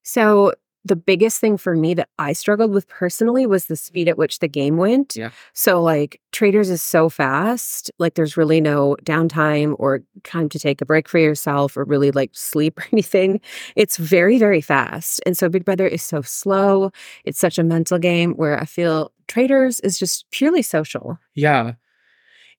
So 0.04 0.54
the 0.84 0.96
biggest 0.96 1.40
thing 1.40 1.58
for 1.58 1.76
me 1.76 1.94
that 1.94 2.10
I 2.18 2.34
struggled 2.34 2.72
with 2.72 2.88
personally 2.88 3.46
was 3.46 3.66
the 3.66 3.76
speed 3.76 4.08
at 4.08 4.18
which 4.18 4.40
the 4.40 4.48
game 4.48 4.78
went. 4.78 5.16
Yeah. 5.16 5.30
So 5.54 5.82
like 5.82 6.20
Traitors 6.32 6.70
is 6.70 6.82
so 6.82 7.08
fast, 7.10 7.92
like 8.00 8.16
there's 8.16 8.38
really 8.38 8.60
no 8.62 8.98
downtime 9.04 9.76
or 9.78 10.02
time 10.24 10.50
to 10.50 10.60
take 10.60 10.82
a 10.82 10.86
break 10.86 11.08
for 11.08 11.20
yourself 11.20 11.78
or 11.78 11.84
really 11.84 12.12
like 12.12 12.32
sleep 12.34 12.80
or 12.80 12.86
anything. 12.92 13.42
It's 13.76 13.98
very 13.98 14.40
very 14.40 14.62
fast. 14.62 15.22
And 15.26 15.38
so 15.38 15.50
Big 15.50 15.66
Brother 15.66 15.88
is 15.88 16.02
so 16.02 16.22
slow. 16.22 16.92
It's 17.26 17.40
such 17.40 17.60
a 17.60 17.64
mental 17.64 18.00
game 18.00 18.34
where 18.34 18.60
I 18.60 18.66
feel 18.66 19.12
Traitors 19.28 19.80
is 19.82 20.00
just 20.00 20.30
purely 20.32 20.62
social. 20.62 21.20
Yeah. 21.36 21.74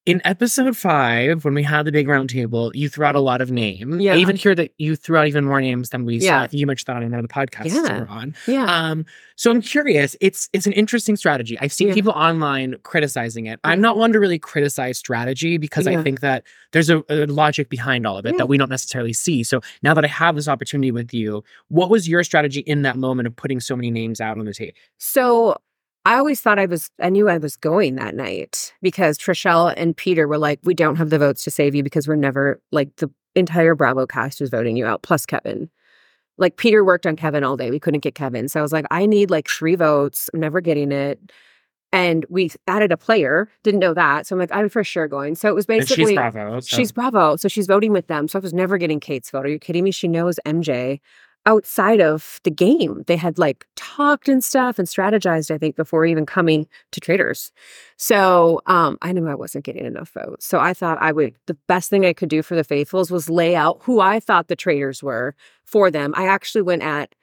In 0.04 0.20
episode 0.24 0.76
five, 0.76 1.44
when 1.44 1.54
we 1.54 1.62
had 1.62 1.84
the 1.84 1.92
big 1.92 2.08
round 2.08 2.28
table, 2.28 2.72
you 2.74 2.88
threw 2.88 3.04
out 3.06 3.14
a 3.14 3.20
lot 3.20 3.40
of 3.40 3.52
names. 3.52 4.02
Yeah. 4.02 4.14
I 4.14 4.16
even 4.16 4.34
hear 4.34 4.52
that 4.56 4.72
you 4.76 4.96
threw 4.96 5.16
out 5.16 5.28
even 5.28 5.44
more 5.44 5.60
names 5.60 5.90
than 5.90 6.04
we 6.04 6.16
Yeah. 6.16 6.48
saw. 6.48 6.56
You 6.56 6.66
mentioned 6.66 6.86
that 6.88 6.96
on 6.96 7.04
another 7.04 7.28
podcast 7.28 7.66
Yeah. 7.66 8.00
we're 8.00 8.08
on. 8.08 8.34
Yeah. 8.48 8.64
Um, 8.64 9.06
so 9.36 9.52
I'm 9.52 9.62
curious. 9.62 10.16
It's 10.20 10.48
it's 10.52 10.66
an 10.66 10.72
interesting 10.72 11.14
strategy. 11.14 11.56
I've 11.60 11.72
seen 11.72 11.86
Yeah. 11.86 11.94
people 11.94 12.10
online 12.16 12.78
criticizing 12.82 13.46
it. 13.46 13.60
I'm 13.62 13.80
not 13.80 13.96
one 13.96 14.12
to 14.12 14.18
really 14.18 14.40
criticize 14.40 14.98
strategy 14.98 15.56
because 15.56 15.86
I 15.86 16.02
think 16.02 16.18
that 16.18 16.42
there's 16.72 16.90
a, 16.90 17.04
a 17.08 17.26
logic 17.26 17.68
behind 17.68 18.04
all 18.04 18.18
of 18.18 18.26
it 18.26 18.36
that 18.38 18.48
we 18.48 18.58
don't 18.58 18.70
necessarily 18.70 19.12
see. 19.12 19.44
So 19.44 19.60
now 19.84 19.94
that 19.94 20.04
I 20.04 20.08
have 20.08 20.34
this 20.34 20.48
opportunity 20.48 20.90
with 20.90 21.14
you, 21.14 21.44
what 21.68 21.90
was 21.90 22.08
your 22.08 22.24
strategy 22.24 22.60
in 22.60 22.82
that 22.82 22.96
moment 22.96 23.28
of 23.28 23.36
putting 23.36 23.60
so 23.60 23.76
many 23.76 23.92
names 23.92 24.20
out 24.20 24.36
on 24.36 24.46
the 24.46 24.52
table? 24.52 24.72
So 24.98 25.58
I 26.04 26.16
always 26.16 26.40
thought 26.40 26.58
I 26.58 26.66
was, 26.66 26.90
I 27.00 27.10
knew 27.10 27.28
I 27.28 27.38
was 27.38 27.56
going 27.56 27.94
that 27.96 28.14
night 28.14 28.72
because 28.82 29.18
Trishelle 29.18 29.72
and 29.76 29.96
Peter 29.96 30.26
were 30.26 30.38
like, 30.38 30.58
we 30.64 30.74
don't 30.74 30.96
have 30.96 31.10
the 31.10 31.18
votes 31.18 31.44
to 31.44 31.50
save 31.50 31.74
you 31.74 31.82
because 31.84 32.08
we're 32.08 32.16
never, 32.16 32.60
like, 32.72 32.94
the 32.96 33.08
entire 33.36 33.74
Bravo 33.74 34.06
cast 34.06 34.40
was 34.40 34.50
voting 34.50 34.76
you 34.76 34.84
out, 34.84 35.02
plus 35.02 35.24
Kevin. 35.26 35.70
Like, 36.38 36.56
Peter 36.56 36.84
worked 36.84 37.06
on 37.06 37.14
Kevin 37.14 37.44
all 37.44 37.56
day. 37.56 37.70
We 37.70 37.78
couldn't 37.78 38.00
get 38.00 38.14
Kevin. 38.16 38.48
So 38.48 38.58
I 38.58 38.62
was 38.62 38.72
like, 38.72 38.86
I 38.90 39.06
need 39.06 39.30
like 39.30 39.48
three 39.48 39.76
votes. 39.76 40.28
I'm 40.34 40.40
never 40.40 40.60
getting 40.60 40.90
it. 40.90 41.20
And 41.92 42.24
we 42.30 42.50
added 42.66 42.90
a 42.90 42.96
player, 42.96 43.50
didn't 43.62 43.80
know 43.80 43.92
that. 43.94 44.26
So 44.26 44.34
I'm 44.34 44.40
like, 44.40 44.50
I'm 44.50 44.70
for 44.70 44.82
sure 44.82 45.06
going. 45.06 45.34
So 45.34 45.48
it 45.50 45.54
was 45.54 45.66
And 45.66 45.86
she's 45.86 45.96
basically. 45.98 46.14
Bravo. 46.14 46.60
so- 46.60 46.76
She's 46.76 46.90
Bravo. 46.90 47.36
So 47.36 47.48
she's 47.48 47.66
voting 47.66 47.92
with 47.92 48.06
them. 48.06 48.28
So 48.28 48.38
I 48.38 48.40
was 48.42 48.54
never 48.54 48.78
getting 48.78 48.98
Kate's 48.98 49.30
vote. 49.30 49.44
Are 49.44 49.50
you 49.50 49.58
kidding 49.58 49.84
me? 49.84 49.90
She 49.90 50.08
knows 50.08 50.40
MJ 50.46 51.00
outside 51.44 52.00
of 52.00 52.40
the 52.44 52.50
game. 52.50 53.02
They 53.06 53.16
had 53.16 53.38
like 53.38 53.66
talked 53.74 54.28
and 54.28 54.44
stuff 54.44 54.78
and 54.78 54.86
strategized, 54.86 55.50
I 55.50 55.58
think, 55.58 55.76
before 55.76 56.06
even 56.06 56.24
coming 56.24 56.68
to 56.92 57.00
Traitors. 57.00 57.52
So 57.96 58.60
um, 58.66 58.96
I 59.02 59.12
knew 59.12 59.26
I 59.26 59.34
wasn't 59.34 59.64
getting 59.64 59.84
enough 59.84 60.10
votes. 60.10 60.46
So 60.46 60.60
I 60.60 60.72
thought 60.72 60.98
I 61.00 61.12
would, 61.12 61.34
the 61.46 61.56
best 61.66 61.90
thing 61.90 62.06
I 62.06 62.12
could 62.12 62.28
do 62.28 62.42
for 62.42 62.54
the 62.54 62.64
faithfuls 62.64 63.10
was 63.10 63.28
lay 63.28 63.56
out 63.56 63.78
who 63.82 64.00
I 64.00 64.20
thought 64.20 64.48
the 64.48 64.56
traitors 64.56 65.02
were 65.02 65.34
for 65.64 65.90
them. 65.90 66.14
I 66.16 66.26
actually 66.26 66.62
went 66.62 66.82
at, 66.82 67.14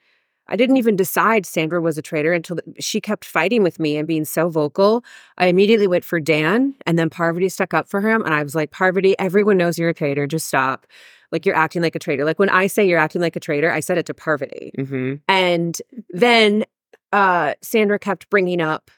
I 0.48 0.56
didn't 0.56 0.78
even 0.78 0.96
decide 0.96 1.46
Sandra 1.46 1.80
was 1.80 1.96
a 1.96 2.02
traitor 2.02 2.32
until 2.32 2.58
she 2.80 3.00
kept 3.00 3.24
fighting 3.24 3.62
with 3.62 3.78
me 3.78 3.96
and 3.96 4.06
being 4.08 4.24
so 4.24 4.48
vocal. 4.48 5.04
I 5.38 5.46
immediately 5.46 5.86
went 5.86 6.04
for 6.04 6.18
Dan, 6.18 6.74
and 6.86 6.98
then 6.98 7.08
Parvati 7.08 7.48
stuck 7.48 7.72
up 7.72 7.88
for 7.88 8.00
him. 8.00 8.24
And 8.24 8.34
I 8.34 8.42
was 8.42 8.56
like, 8.56 8.72
Parvati, 8.72 9.16
everyone 9.18 9.58
knows 9.58 9.78
you're 9.78 9.90
a 9.90 9.94
traitor. 9.94 10.26
Just 10.26 10.48
stop. 10.48 10.88
Like, 11.32 11.46
you're 11.46 11.54
acting 11.56 11.82
like 11.82 11.94
a 11.94 11.98
traitor. 11.98 12.24
Like, 12.24 12.38
when 12.38 12.48
I 12.50 12.66
say 12.66 12.86
you're 12.86 12.98
acting 12.98 13.20
like 13.20 13.36
a 13.36 13.40
traitor, 13.40 13.70
I 13.70 13.80
said 13.80 13.98
it 13.98 14.06
to 14.06 14.14
Parvati. 14.14 14.72
Mhm. 14.78 15.20
And 15.28 15.80
then 16.10 16.64
uh, 17.12 17.54
Sandra 17.62 17.98
kept 17.98 18.30
bringing 18.30 18.60
up 18.60 18.90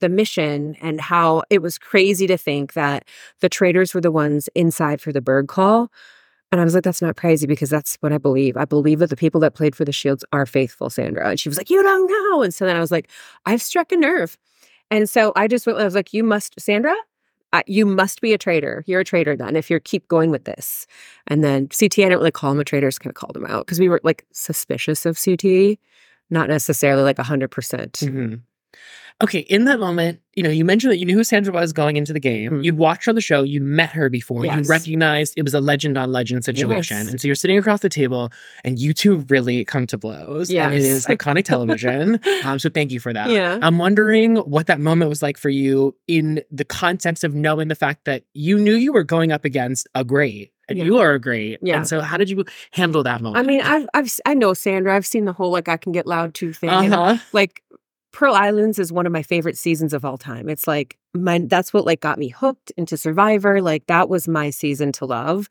the 0.00 0.08
mission 0.08 0.76
and 0.80 1.00
how 1.00 1.42
it 1.50 1.62
was 1.62 1.78
crazy 1.78 2.26
to 2.26 2.36
think 2.36 2.72
that 2.74 3.04
the 3.40 3.48
traitors 3.48 3.94
were 3.94 4.00
the 4.00 4.10
ones 4.10 4.48
inside 4.54 5.00
for 5.00 5.12
the 5.12 5.20
bird 5.20 5.48
call. 5.48 5.90
And 6.52 6.60
I 6.60 6.64
was 6.64 6.74
like, 6.74 6.84
that's 6.84 7.02
not 7.02 7.16
crazy 7.16 7.46
because 7.46 7.70
that's 7.70 7.96
what 8.00 8.12
I 8.12 8.18
believe. 8.18 8.56
I 8.56 8.64
believe 8.64 8.98
that 9.00 9.10
the 9.10 9.16
people 9.16 9.40
that 9.40 9.54
played 9.54 9.74
for 9.74 9.84
the 9.84 9.92
Shields 9.92 10.24
are 10.32 10.46
faithful, 10.46 10.90
Sandra. 10.90 11.30
And 11.30 11.40
she 11.40 11.48
was 11.48 11.56
like, 11.58 11.70
you 11.70 11.82
don't 11.82 12.06
know. 12.08 12.42
And 12.42 12.52
so 12.52 12.66
then 12.66 12.76
I 12.76 12.80
was 12.80 12.90
like, 12.92 13.08
I've 13.46 13.62
struck 13.62 13.90
a 13.92 13.96
nerve. 13.96 14.36
And 14.90 15.08
so 15.08 15.32
I 15.34 15.48
just 15.48 15.66
went, 15.66 15.78
I 15.78 15.84
was 15.84 15.94
like, 15.94 16.12
you 16.12 16.22
must, 16.22 16.60
Sandra, 16.60 16.94
you 17.66 17.86
must 17.86 18.20
be 18.20 18.32
a 18.32 18.38
traitor. 18.38 18.82
You're 18.86 19.00
a 19.00 19.04
traitor 19.04 19.36
then 19.36 19.56
if 19.56 19.70
you 19.70 19.78
keep 19.80 20.06
going 20.08 20.30
with 20.30 20.44
this. 20.44 20.86
And 21.26 21.42
then 21.44 21.68
CT, 21.68 21.98
I 22.00 22.02
didn't 22.08 22.18
really 22.18 22.30
call 22.30 22.52
him 22.52 22.60
a 22.60 22.64
traitor, 22.64 22.88
just 22.88 23.00
kind 23.00 23.10
of 23.10 23.14
called 23.14 23.36
him 23.36 23.46
out 23.46 23.66
because 23.66 23.80
we 23.80 23.88
were 23.88 24.00
like 24.04 24.24
suspicious 24.32 25.06
of 25.06 25.18
CT, 25.22 25.78
not 26.30 26.48
necessarily 26.48 27.02
like 27.02 27.18
100%. 27.18 27.50
percent 27.50 27.92
Mhm. 27.94 28.40
Okay, 29.22 29.38
in 29.40 29.64
that 29.66 29.78
moment, 29.78 30.20
you 30.34 30.42
know, 30.42 30.50
you 30.50 30.64
mentioned 30.64 30.90
that 30.90 30.98
you 30.98 31.06
knew 31.06 31.14
who 31.16 31.22
Sandra 31.22 31.52
was 31.54 31.72
going 31.72 31.96
into 31.96 32.12
the 32.12 32.18
game. 32.18 32.50
Mhm. 32.50 32.64
You'd 32.64 32.76
watched 32.76 33.04
her 33.06 33.10
on 33.10 33.14
the 33.14 33.20
show, 33.20 33.44
you 33.44 33.60
met 33.60 33.90
her 33.90 34.10
before, 34.10 34.44
Yes. 34.44 34.56
you 34.58 34.68
recognized 34.68 35.34
it 35.36 35.42
was 35.42 35.54
a 35.54 35.60
legend 35.60 35.96
on 35.96 36.10
legend 36.10 36.44
situation. 36.44 36.96
Yes. 36.98 37.08
And 37.10 37.20
so 37.20 37.28
you're 37.28 37.36
sitting 37.36 37.56
across 37.56 37.80
the 37.80 37.88
table 37.88 38.32
and 38.64 38.76
you 38.76 38.92
two 38.92 39.18
really 39.28 39.64
come 39.64 39.86
to 39.86 39.96
blows. 39.96 40.50
Yeah. 40.50 40.68
it 40.70 40.82
is 40.82 41.06
iconic 41.08 41.44
television. 41.44 42.18
um, 42.44 42.58
so 42.58 42.68
thank 42.68 42.90
you 42.90 42.98
for 42.98 43.12
that. 43.12 43.30
Yeah. 43.30 43.58
I'm 43.62 43.78
wondering 43.78 44.36
what 44.36 44.66
that 44.66 44.80
moment 44.80 45.08
was 45.08 45.22
like 45.22 45.38
for 45.38 45.48
you 45.48 45.94
in 46.08 46.42
the 46.50 46.64
context 46.64 47.22
of 47.22 47.34
knowing 47.34 47.68
the 47.68 47.76
fact 47.76 48.06
that 48.06 48.24
you 48.34 48.58
knew 48.58 48.74
you 48.74 48.92
were 48.92 49.04
going 49.04 49.30
up 49.30 49.44
against 49.44 49.86
a 49.94 50.02
great 50.04 50.50
and 50.68 50.76
Yeah. 50.76 50.84
you 50.86 50.98
are 50.98 51.12
a 51.12 51.20
great. 51.20 51.60
Yeah. 51.62 51.76
And 51.76 51.86
so 51.86 52.00
how 52.00 52.16
did 52.16 52.28
you 52.30 52.44
handle 52.72 53.04
that 53.04 53.20
moment? 53.20 53.44
I 53.44 53.48
mean, 53.48 53.60
I've, 53.60 53.86
I've, 53.94 54.12
I 54.26 54.34
know 54.34 54.54
Sandra. 54.54 54.94
I've 54.96 55.06
seen 55.06 55.24
the 55.24 55.32
whole 55.32 55.52
like 55.52 55.68
I 55.68 55.76
can 55.76 55.92
get 55.92 56.04
loud 56.04 56.34
too 56.34 56.52
thing. 56.52 56.70
and, 56.70 56.92
uh-huh. 56.92 57.18
like 57.32 57.62
Pearl 58.14 58.34
Islands 58.34 58.78
is 58.78 58.92
one 58.92 59.06
of 59.06 59.12
my 59.12 59.24
favorite 59.24 59.58
seasons 59.58 59.92
of 59.92 60.04
all 60.04 60.16
time. 60.16 60.48
It's 60.48 60.68
like 60.68 60.96
my 61.14 61.40
that's 61.48 61.72
what 61.72 61.84
like 61.84 62.00
got 62.00 62.16
me 62.16 62.28
hooked 62.28 62.70
into 62.76 62.96
Survivor. 62.96 63.60
Like 63.60 63.88
that 63.88 64.08
was 64.08 64.28
my 64.28 64.50
season 64.50 64.92
to 64.92 65.04
love. 65.04 65.48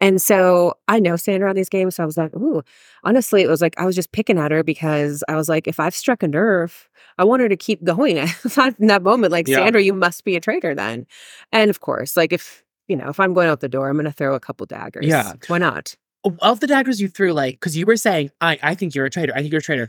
And 0.00 0.20
so 0.20 0.74
I 0.88 0.98
know 0.98 1.14
Sandra 1.14 1.48
on 1.48 1.54
these 1.54 1.68
games. 1.68 1.94
So 1.94 2.02
I 2.02 2.06
was 2.06 2.16
like, 2.16 2.34
ooh, 2.34 2.64
honestly, 3.04 3.42
it 3.42 3.48
was 3.48 3.62
like 3.62 3.74
I 3.78 3.86
was 3.86 3.94
just 3.94 4.10
picking 4.10 4.38
at 4.38 4.50
her 4.50 4.64
because 4.64 5.22
I 5.28 5.36
was 5.36 5.48
like, 5.48 5.68
if 5.68 5.78
I've 5.78 5.94
struck 5.94 6.24
a 6.24 6.28
nerve, 6.28 6.88
I 7.16 7.22
want 7.22 7.42
her 7.42 7.48
to 7.48 7.56
keep 7.56 7.84
going. 7.84 8.18
I 8.20 8.26
thought 8.26 8.74
in 8.80 8.88
that 8.88 9.04
moment, 9.04 9.30
like, 9.30 9.46
Yeah. 9.46 9.58
Sandra, 9.58 9.80
you 9.80 9.92
must 9.92 10.24
be 10.24 10.34
a 10.34 10.40
traitor 10.40 10.74
then. 10.74 11.06
And 11.52 11.70
of 11.70 11.78
course, 11.78 12.16
like 12.16 12.32
if 12.32 12.64
you 12.88 12.96
know, 12.96 13.08
if 13.08 13.20
I'm 13.20 13.34
going 13.34 13.46
out 13.46 13.60
the 13.60 13.68
door, 13.68 13.88
I'm 13.88 13.96
gonna 13.96 14.10
throw 14.10 14.34
a 14.34 14.40
couple 14.40 14.66
daggers. 14.66 15.06
Yeah. 15.06 15.34
Why 15.46 15.58
not? 15.58 15.94
of 16.42 16.60
the 16.60 16.66
daggers 16.66 17.00
you 17.00 17.08
threw, 17.08 17.32
like, 17.32 17.54
because 17.54 17.78
you 17.78 17.86
were 17.86 17.96
saying, 17.96 18.30
I, 18.42 18.58
I 18.62 18.74
think 18.74 18.94
you're 18.94 19.06
a 19.06 19.10
traitor. 19.10 19.32
I 19.34 19.40
think 19.40 19.52
you're 19.52 19.60
a 19.60 19.62
traitor. 19.62 19.88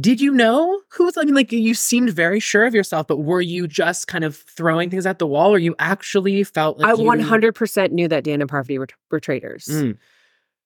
Did 0.00 0.20
you 0.22 0.32
know 0.32 0.80
who 0.88 1.04
was? 1.04 1.18
I 1.18 1.24
mean, 1.24 1.34
like, 1.34 1.52
you 1.52 1.74
seemed 1.74 2.10
very 2.10 2.40
sure 2.40 2.64
of 2.64 2.74
yourself, 2.74 3.06
but 3.06 3.18
were 3.18 3.42
you 3.42 3.68
just 3.68 4.08
kind 4.08 4.24
of 4.24 4.36
throwing 4.36 4.88
things 4.88 5.04
at 5.04 5.18
the 5.18 5.26
wall, 5.26 5.52
or 5.52 5.58
you 5.58 5.74
actually 5.78 6.42
felt 6.44 6.78
like 6.78 6.88
I 6.88 6.92
you- 6.92 7.06
100% 7.06 7.92
knew 7.92 8.08
that 8.08 8.24
Dan 8.24 8.40
and 8.40 8.48
Parvati 8.48 8.78
were, 8.78 8.88
were 9.10 9.20
traitors. 9.20 9.66
Mm. 9.66 9.98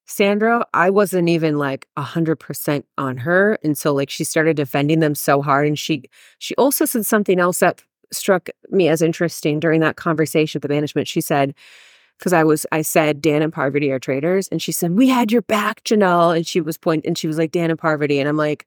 Sandra, 0.08 0.64
I 0.72 0.90
wasn't 0.90 1.28
even 1.28 1.58
like 1.58 1.88
100% 1.98 2.84
on 2.96 3.16
her 3.16 3.58
and 3.64 3.76
so 3.76 3.92
like 3.92 4.08
she 4.08 4.22
started 4.22 4.56
defending 4.56 5.00
them 5.00 5.16
so 5.16 5.42
hard 5.42 5.66
and 5.66 5.76
she 5.76 6.04
she 6.38 6.54
also 6.54 6.84
said 6.84 7.04
something 7.04 7.40
else 7.40 7.58
that 7.58 7.82
struck 8.12 8.48
me 8.70 8.86
as 8.88 9.02
interesting 9.02 9.58
during 9.58 9.80
that 9.80 9.96
conversation 9.96 10.60
with 10.60 10.62
the 10.62 10.72
management. 10.72 11.08
She 11.08 11.20
said 11.20 11.54
because 12.18 12.32
I 12.32 12.44
was 12.44 12.64
I 12.70 12.82
said 12.82 13.20
Dan 13.20 13.42
and 13.42 13.52
Parvati 13.52 13.90
are 13.90 13.98
traitors 13.98 14.46
and 14.46 14.62
she 14.62 14.70
said 14.70 14.92
we 14.92 15.08
had 15.08 15.32
your 15.32 15.42
back 15.42 15.82
Janelle 15.82 16.36
and 16.36 16.46
she 16.46 16.60
was 16.60 16.78
point 16.78 17.04
and 17.04 17.18
she 17.18 17.26
was 17.26 17.36
like 17.36 17.50
Dan 17.50 17.70
and 17.70 17.78
Parvati 17.78 18.20
and 18.20 18.28
I'm 18.28 18.36
like 18.36 18.64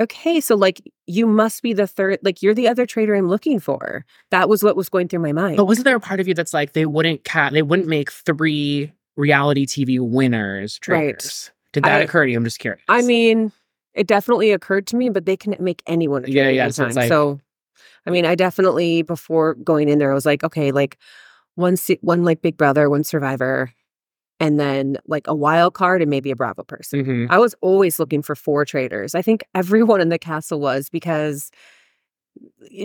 okay 0.00 0.40
so 0.40 0.56
like 0.56 0.80
you 1.06 1.26
must 1.26 1.62
be 1.62 1.72
the 1.72 1.86
third 1.86 2.18
like 2.22 2.42
you're 2.42 2.54
the 2.54 2.66
other 2.68 2.86
traitor 2.86 3.14
I'm 3.14 3.28
looking 3.28 3.60
for. 3.60 4.04
That 4.30 4.48
was 4.48 4.62
what 4.62 4.76
was 4.76 4.88
going 4.88 5.08
through 5.08 5.20
my 5.20 5.32
mind. 5.32 5.56
But 5.56 5.66
wasn't 5.66 5.84
there 5.84 5.96
a 5.96 6.00
part 6.00 6.20
of 6.20 6.26
you 6.28 6.34
that's 6.34 6.54
like 6.54 6.72
they 6.72 6.86
wouldn't 6.86 7.24
cat, 7.24 7.52
they 7.52 7.62
wouldn't 7.62 7.88
make 7.88 8.10
three 8.10 8.92
reality 9.16 9.66
TV 9.66 10.00
winners 10.00 10.80
Right. 10.88 11.50
Did 11.72 11.84
that 11.84 12.00
I- 12.00 12.04
occur 12.04 12.24
to 12.24 12.30
you? 12.32 12.36
I'm 12.36 12.44
just 12.44 12.58
curious. 12.58 12.82
I 12.88 13.02
mean, 13.02 13.52
it 13.94 14.06
definitely 14.06 14.52
occurred 14.52 14.86
to 14.88 14.96
me, 14.96 15.08
but 15.08 15.26
they 15.26 15.36
can 15.36 15.54
make 15.60 15.82
anyone. 15.86 16.24
Yeah, 16.26 16.48
yeah, 16.48 16.68
so 16.70 16.86
it's 16.86 16.96
like- 16.96 17.08
so, 17.08 17.40
I 18.06 18.10
mean, 18.10 18.24
I 18.24 18.34
definitely 18.34 19.02
before 19.02 19.54
going 19.54 19.88
in 19.88 19.98
there, 19.98 20.10
I 20.10 20.14
was 20.14 20.26
like, 20.26 20.42
okay, 20.42 20.72
like 20.72 20.96
one, 21.54 21.76
one 22.00 22.24
like 22.24 22.40
Big 22.42 22.56
Brother, 22.56 22.88
one 22.88 23.04
Survivor, 23.04 23.72
and 24.40 24.58
then 24.58 24.96
like 25.06 25.26
a 25.28 25.34
wild 25.34 25.74
card 25.74 26.02
and 26.02 26.10
maybe 26.10 26.30
a 26.30 26.36
Bravo 26.36 26.64
person. 26.64 27.04
Mhm. 27.04 27.26
I 27.30 27.38
was 27.38 27.54
always 27.60 27.98
looking 27.98 28.22
for 28.22 28.34
four 28.34 28.64
traitors. 28.64 29.14
I 29.14 29.22
think 29.22 29.44
everyone 29.54 30.00
in 30.00 30.08
the 30.08 30.18
castle 30.18 30.60
was 30.60 30.88
because 30.88 31.50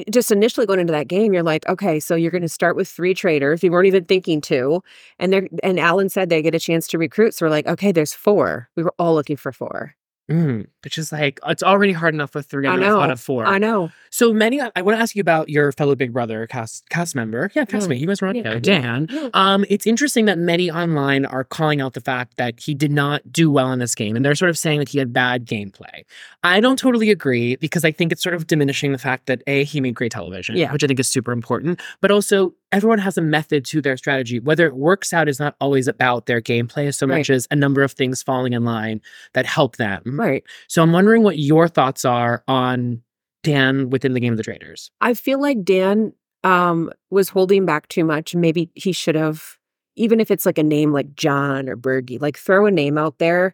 just 0.10 0.32
initially 0.32 0.66
going 0.66 0.80
into 0.80 0.92
that 0.94 1.08
game, 1.08 1.34
you're 1.34 1.44
like, 1.44 1.68
okay, 1.70 2.00
so 2.00 2.16
you're 2.16 2.32
going 2.32 2.42
to 2.42 2.50
start 2.50 2.76
with 2.76 2.88
three 2.88 3.14
traitors. 3.14 3.62
We 3.62 3.70
weren't 3.70 3.88
even 3.88 4.06
thinking 4.06 4.42
two, 4.42 4.82
and 5.20 5.32
they're 5.32 5.48
and 5.64 5.80
Alan 5.80 6.10
said 6.10 6.30
they 6.30 6.42
get 6.42 6.56
a 6.56 6.60
chance 6.60 6.88
to 6.90 6.98
recruit. 6.98 7.34
So 7.36 7.46
we're 7.46 7.52
like, 7.52 7.68
okay, 7.68 7.92
there's 7.92 8.14
four. 8.14 8.70
We 8.76 8.84
were 8.84 8.94
all 9.00 9.14
looking 9.14 9.38
for 9.38 9.52
four. 9.52 9.96
Mm. 10.30 10.66
Which 10.84 10.98
is 10.98 11.12
like 11.12 11.40
it's 11.46 11.62
already 11.62 11.94
hard 11.94 12.14
enough 12.16 12.34
with 12.34 12.48
three 12.48 12.66
I 12.68 12.74
out 12.74 12.80
know. 12.80 13.00
of 13.00 13.20
four. 13.20 13.46
I 13.46 13.60
know. 13.60 13.92
So 14.10 14.34
many. 14.34 14.60
I 14.60 14.82
want 14.82 14.98
to 14.98 15.02
ask 15.02 15.16
you 15.16 15.22
about 15.22 15.50
your 15.50 15.72
fellow 15.72 15.94
Big 15.96 16.14
Brother 16.14 16.48
cast 16.48 16.90
cast 16.90 17.16
member. 17.16 17.52
Yeah, 17.54 17.66
castmate. 17.66 18.00
You 18.00 18.08
guys 18.08 18.22
were 18.22 18.30
on 18.30 18.36
Yeah. 18.36 18.58
Dan. 18.60 19.08
Yeah. 19.12 19.30
Um, 19.36 19.66
it's 19.70 19.86
interesting 19.86 20.26
that 20.26 20.40
many 20.40 20.72
online 20.72 21.26
are 21.26 21.44
calling 21.44 21.80
out 21.80 21.94
the 21.94 22.02
fact 22.02 22.38
that 22.38 22.60
he 22.60 22.74
did 22.74 22.92
not 22.92 23.32
do 23.32 23.52
well 23.52 23.72
in 23.72 23.78
this 23.80 23.94
game, 23.94 24.16
and 24.16 24.26
they're 24.26 24.34
sort 24.36 24.50
of 24.50 24.58
saying 24.58 24.80
that 24.80 24.90
he 24.90 24.98
had 24.98 25.14
bad 25.14 25.46
gameplay. 25.46 26.04
I 26.44 26.60
don't 26.60 26.80
totally 26.80 27.12
agree 27.12 27.56
because 27.58 27.86
I 27.86 27.92
think 27.92 28.12
it's 28.12 28.24
sort 28.24 28.34
of 28.36 28.48
diminishing 28.48 28.94
the 28.94 28.98
fact 28.98 29.28
that 29.28 29.44
a 29.46 29.64
he 29.64 29.80
made 29.80 29.94
great 29.96 30.12
television, 30.12 30.56
Yeah. 30.58 30.72
which 30.74 30.84
I 30.84 30.88
think 30.88 31.00
is 31.00 31.08
super 31.08 31.32
important, 31.34 31.80
but 32.02 32.10
also 32.10 32.54
everyone 32.76 33.00
has 33.00 33.18
a 33.18 33.22
method 33.22 33.64
to 33.66 33.82
their 33.82 33.98
strategy. 33.98 34.40
Whether 34.40 34.66
it 34.68 34.76
works 34.76 35.14
out 35.14 35.30
is 35.30 35.40
not 35.40 35.56
always 35.62 35.88
about 35.88 36.26
their 36.26 36.42
gameplay 36.42 36.94
so 36.94 37.08
much 37.08 37.30
Right. 37.30 37.30
as 37.32 37.48
a 37.52 37.56
number 37.56 37.82
of 37.84 37.92
things 37.94 38.22
falling 38.22 38.54
in 38.54 38.66
line 38.66 39.02
that 39.34 39.46
help 39.46 39.78
them. 39.78 40.02
Right. 40.20 40.44
So 40.68 40.82
I'm 40.84 40.92
wondering 40.92 41.24
what 41.24 41.40
your 41.40 41.68
thoughts 41.68 42.04
are 42.06 42.44
on 42.48 43.02
Dan 43.44 43.90
within 43.90 44.14
the 44.14 44.20
game 44.20 44.34
of 44.34 44.38
the 44.38 44.44
Traitors. 44.44 44.92
I 45.02 45.14
feel 45.14 45.40
like 45.40 45.64
Dan 45.64 46.14
um 46.44 46.92
was 47.10 47.30
holding 47.30 47.66
back 47.66 47.88
too 47.88 48.04
much. 48.04 48.36
Maybe 48.36 48.70
he 48.76 48.92
should 48.92 49.16
have, 49.16 49.58
even 49.96 50.20
if 50.20 50.30
it's 50.30 50.46
like 50.46 50.58
a 50.58 50.64
name 50.64 50.92
like 50.92 51.16
John 51.16 51.70
or 51.70 51.78
Bergie, 51.78 52.22
like 52.22 52.38
throw 52.38 52.66
a 52.66 52.72
name 52.72 52.98
out 52.98 53.18
there. 53.20 53.54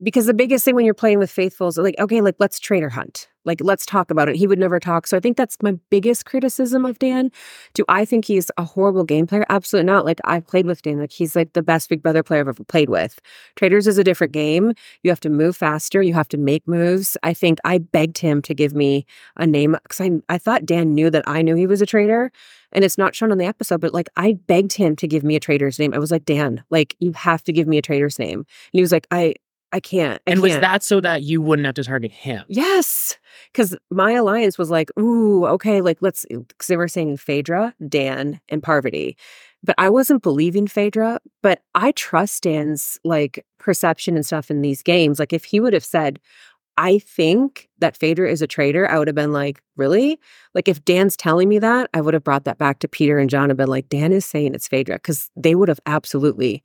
Because 0.00 0.26
the 0.26 0.34
biggest 0.34 0.64
thing 0.64 0.76
when 0.76 0.84
you're 0.84 0.94
playing 0.94 1.18
with 1.18 1.30
faithfuls, 1.30 1.76
like, 1.76 1.98
okay, 1.98 2.20
like 2.20 2.36
let's 2.38 2.60
traitor 2.60 2.88
hunt. 2.88 3.28
Like, 3.44 3.60
let's 3.62 3.86
talk 3.86 4.10
about 4.10 4.28
it. 4.28 4.36
He 4.36 4.46
would 4.46 4.58
never 4.58 4.78
talk. 4.78 5.06
So 5.06 5.16
I 5.16 5.20
think 5.20 5.36
that's 5.36 5.56
my 5.62 5.72
biggest 5.90 6.26
criticism 6.26 6.84
of 6.84 6.98
Dan. 6.98 7.30
Do 7.72 7.84
I 7.88 8.04
think 8.04 8.26
he's 8.26 8.50
a 8.58 8.64
horrible 8.64 9.04
game 9.04 9.26
player? 9.26 9.46
Absolutely 9.48 9.86
not. 9.86 10.04
Like 10.04 10.20
I've 10.24 10.46
played 10.46 10.66
with 10.66 10.82
Dan. 10.82 11.00
Like 11.00 11.10
he's 11.10 11.34
like 11.34 11.54
the 11.54 11.62
best 11.62 11.88
Big 11.88 12.02
Brother 12.02 12.22
player 12.22 12.40
I've 12.40 12.48
ever 12.48 12.64
played 12.64 12.90
with. 12.90 13.18
Traitors 13.56 13.86
is 13.86 13.96
a 13.96 14.04
different 14.04 14.34
game. 14.34 14.74
You 15.02 15.10
have 15.10 15.20
to 15.20 15.30
move 15.30 15.56
faster. 15.56 16.02
You 16.02 16.14
have 16.14 16.28
to 16.28 16.36
make 16.36 16.68
moves. 16.68 17.16
I 17.22 17.32
think 17.32 17.58
I 17.64 17.78
begged 17.78 18.18
him 18.18 18.42
to 18.42 18.54
give 18.54 18.74
me 18.74 19.06
a 19.36 19.46
name 19.46 19.76
because 19.82 20.00
I, 20.00 20.10
I 20.28 20.38
thought 20.38 20.66
Dan 20.66 20.94
knew 20.94 21.08
that 21.10 21.24
I 21.26 21.40
knew 21.42 21.56
he 21.56 21.66
was 21.66 21.80
a 21.80 21.86
traitor. 21.86 22.30
And 22.70 22.84
it's 22.84 22.98
not 22.98 23.14
shown 23.14 23.32
on 23.32 23.38
the 23.38 23.46
episode, 23.46 23.80
but 23.80 23.94
like 23.94 24.10
I 24.16 24.34
begged 24.46 24.74
him 24.74 24.94
to 24.96 25.08
give 25.08 25.24
me 25.24 25.36
a 25.36 25.40
traitor's 25.40 25.78
name. 25.78 25.94
I 25.94 25.98
was 25.98 26.10
like, 26.10 26.26
Dan, 26.26 26.62
like 26.68 26.94
you 26.98 27.12
have 27.12 27.42
to 27.44 27.52
give 27.52 27.66
me 27.66 27.78
a 27.78 27.82
traitor's 27.82 28.18
name. 28.18 28.40
And 28.40 28.46
he 28.72 28.82
was 28.82 28.92
like, 28.92 29.06
I 29.10 29.36
I 29.72 29.80
can't. 29.80 30.20
I 30.26 30.30
and 30.32 30.40
was 30.40 30.52
can't." 30.52 30.62
that 30.62 30.82
so 30.82 31.00
that 31.00 31.22
you 31.22 31.42
wouldn't 31.42 31.66
have 31.66 31.74
to 31.76 31.84
target 31.84 32.10
him? 32.10 32.44
Yes. 32.48 33.18
Because 33.52 33.76
my 33.90 34.12
alliance 34.12 34.56
was 34.58 34.70
like, 34.70 34.90
ooh, 34.98 35.46
okay, 35.46 35.80
like 35.80 35.98
let's, 36.00 36.24
because 36.28 36.66
they 36.68 36.76
were 36.76 36.88
saying 36.88 37.18
Phaedra, 37.18 37.74
Dan, 37.88 38.40
and 38.48 38.62
Parvati. 38.62 39.16
But 39.62 39.74
I 39.76 39.90
wasn't 39.90 40.22
believing 40.22 40.66
Phaedra, 40.66 41.20
but 41.42 41.62
I 41.74 41.92
trust 41.92 42.44
Dan's 42.44 42.98
like 43.04 43.44
perception 43.58 44.14
and 44.14 44.24
stuff 44.24 44.50
in 44.50 44.62
these 44.62 44.82
games. 44.82 45.18
Like 45.18 45.32
if 45.32 45.44
he 45.44 45.60
would 45.60 45.72
have 45.72 45.84
said, 45.84 46.20
I 46.78 47.00
think 47.00 47.68
that 47.80 47.96
Phaedra 47.96 48.30
is 48.30 48.40
a 48.40 48.46
traitor, 48.46 48.88
I 48.88 48.98
would 48.98 49.08
have 49.08 49.16
been 49.16 49.32
like, 49.32 49.60
really? 49.76 50.20
Like 50.54 50.68
if 50.68 50.84
Dan's 50.84 51.16
telling 51.16 51.48
me 51.48 51.58
that, 51.58 51.90
I 51.92 52.00
would 52.00 52.14
have 52.14 52.22
brought 52.22 52.44
that 52.44 52.58
back 52.58 52.78
to 52.78 52.88
Peter 52.88 53.18
and 53.18 53.28
John 53.28 53.50
and 53.50 53.56
been 53.56 53.68
like, 53.68 53.88
Dan 53.88 54.12
is 54.12 54.24
saying 54.24 54.54
it's 54.54 54.68
Phaedra, 54.68 54.96
because 54.96 55.28
they 55.36 55.56
would 55.56 55.68
have 55.68 55.80
absolutely. 55.86 56.62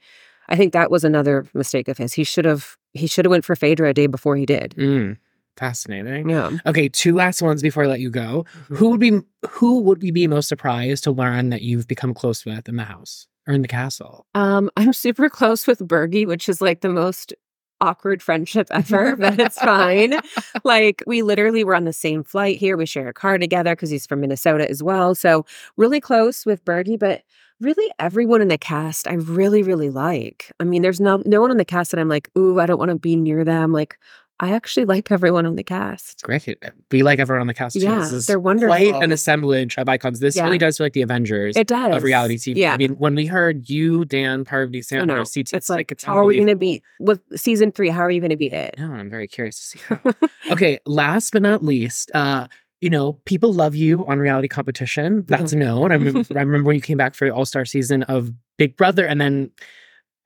I 0.50 0.56
think 0.56 0.74
that 0.74 0.92
was 0.92 1.04
another 1.04 1.46
mistake 1.54 1.88
of 1.88 1.98
his. 1.98 2.14
He 2.14 2.24
should 2.24 2.46
have 2.46 2.78
he 2.94 3.08
should 3.08 3.26
have 3.26 3.32
went 3.32 3.46
for 3.46 3.56
Phaedra 3.56 3.90
a 3.90 3.94
day 3.94 4.08
before 4.08 4.36
he 4.36 4.46
did. 4.46 4.76
Mm, 4.78 5.18
fascinating. 5.58 6.30
Yeah. 6.30 6.52
Okay, 6.66 6.90
two 6.90 7.16
last 7.16 7.42
ones 7.42 7.62
before 7.62 7.84
I 7.84 7.88
let 7.88 8.00
you 8.00 8.10
go. 8.10 8.46
Who 8.70 8.90
would 8.90 9.00
be 9.00 9.20
who 9.50 9.82
would 9.82 10.02
we 10.02 10.12
be 10.12 10.28
most 10.28 10.50
surprised 10.50 11.04
to 11.06 11.12
learn 11.12 11.50
that 11.50 11.62
you've 11.62 11.88
become 11.88 12.14
close 12.14 12.46
with 12.46 12.68
in 12.68 12.76
the 12.76 12.84
house 12.84 13.28
or 13.48 13.54
in 13.54 13.62
the 13.62 13.68
castle? 13.68 14.26
Um, 14.36 14.70
I'm 14.78 14.94
super 14.94 15.30
close 15.30 15.68
with 15.68 15.80
Bergie, 15.80 16.28
which 16.28 16.48
is 16.48 16.62
like 16.62 16.82
the 16.82 16.90
most 16.90 17.34
awkward 17.82 18.24
friendship 18.24 18.68
ever, 18.72 19.16
but 19.16 19.40
it's 19.40 19.60
fine. 19.60 20.20
Like 20.64 21.04
we 21.06 21.24
literally 21.24 21.64
were 21.66 21.76
on 21.76 21.84
the 21.84 21.92
same 21.92 22.24
flight 22.24 22.58
here. 22.58 22.78
We 22.78 22.86
share 22.86 23.10
a 23.10 23.14
car 23.14 23.38
together 23.38 23.76
because 23.76 23.90
he's 23.90 24.06
from 24.06 24.22
Minnesota 24.22 24.70
as 24.70 24.82
well. 24.82 25.14
So 25.14 25.46
really 25.76 26.00
close 26.00 26.46
with 26.46 26.64
Bergie, 26.64 26.98
but 26.98 27.24
really 27.64 27.92
everyone 28.00 28.42
in 28.42 28.48
the 28.50 28.58
cast 28.58 29.08
I 29.08 29.14
really, 29.14 29.64
really 29.64 29.90
like. 29.90 30.52
I 30.60 30.64
mean, 30.64 30.82
there's 30.82 31.00
no 31.02 31.22
no 31.26 31.42
one 31.42 31.52
in 31.52 31.58
the 31.58 31.66
cast 31.66 31.92
that 31.92 32.00
I'm 32.00 32.10
like, 32.10 32.30
ooh, 32.38 32.60
I 32.60 32.66
don't 32.66 32.78
want 32.80 32.90
to 32.90 32.98
be 33.00 33.16
near 33.16 33.44
them. 33.44 33.72
Like 33.72 33.98
I 34.40 34.52
actually 34.52 34.86
like 34.94 35.12
everyone 35.12 35.46
on 35.46 35.56
the 35.56 35.64
cast. 35.64 36.24
Great. 36.24 36.58
We 36.92 37.04
like 37.04 37.20
everyone 37.20 37.42
on 37.42 37.48
the 37.48 37.54
cast. 37.54 37.76
too. 37.76 37.82
Yeah, 37.82 38.10
they're 38.28 38.40
wonderful. 38.40 38.76
Quite 38.76 38.96
an 39.04 39.12
assemblage 39.12 39.78
of 39.78 39.88
icons. 39.88 40.20
This 40.20 40.36
Yeah. 40.36 40.46
really 40.46 40.58
does 40.58 40.78
feel 40.78 40.86
like 40.86 40.94
the 40.94 41.04
Avengers 41.04 41.56
It 41.56 41.68
does. 41.68 41.96
of 41.96 42.04
reality 42.04 42.36
TV. 42.38 42.56
Yeah. 42.58 42.74
I 42.74 42.78
mean, 42.78 42.94
when 42.98 43.14
we 43.16 43.26
heard 43.28 43.70
you, 43.70 44.06
Dan, 44.06 44.44
Parvati, 44.44 44.80
I 44.80 44.82
Sandra, 44.82 45.18
know. 45.18 45.24
CT, 45.24 45.54
It's 45.54 45.70
like, 45.70 45.92
it's 45.92 46.04
how 46.04 46.18
are 46.18 46.26
we 46.26 46.36
going 46.36 46.48
to 46.48 46.56
be 46.56 46.82
with 47.00 47.22
season 47.40 47.72
three? 47.72 47.90
How 47.90 48.02
are 48.02 48.12
you 48.12 48.20
going 48.22 48.32
to 48.32 48.36
beat 48.38 48.54
it? 48.54 48.76
No, 48.78 48.92
I'm 48.92 49.10
very 49.10 49.28
curious 49.28 49.72
to 49.72 49.78
see. 49.78 50.28
Okay, 50.52 50.78
last 50.86 51.32
but 51.32 51.42
not 51.42 51.64
least, 51.64 52.12
uh, 52.14 52.48
you 52.84 52.90
know, 52.90 53.14
people 53.24 53.54
love 53.54 53.76
you 53.76 54.00
mm-hmm. 54.00 54.12
on 54.12 54.20
reality 54.20 54.50
competition. 54.50 55.24
That's 55.28 55.52
mm-hmm. 55.52 55.60
known. 55.60 55.92
I 55.94 55.96
remember, 55.96 56.20
I 56.38 56.42
remember 56.42 56.68
when 56.68 56.76
you 56.76 56.82
came 56.82 56.98
back 56.98 57.16
for 57.16 57.26
the 57.26 57.34
All 57.34 57.46
Star 57.46 57.64
season 57.64 58.04
of 58.04 58.32
Big 58.58 58.76
Brother, 58.76 59.06
and 59.06 59.22
then 59.22 59.52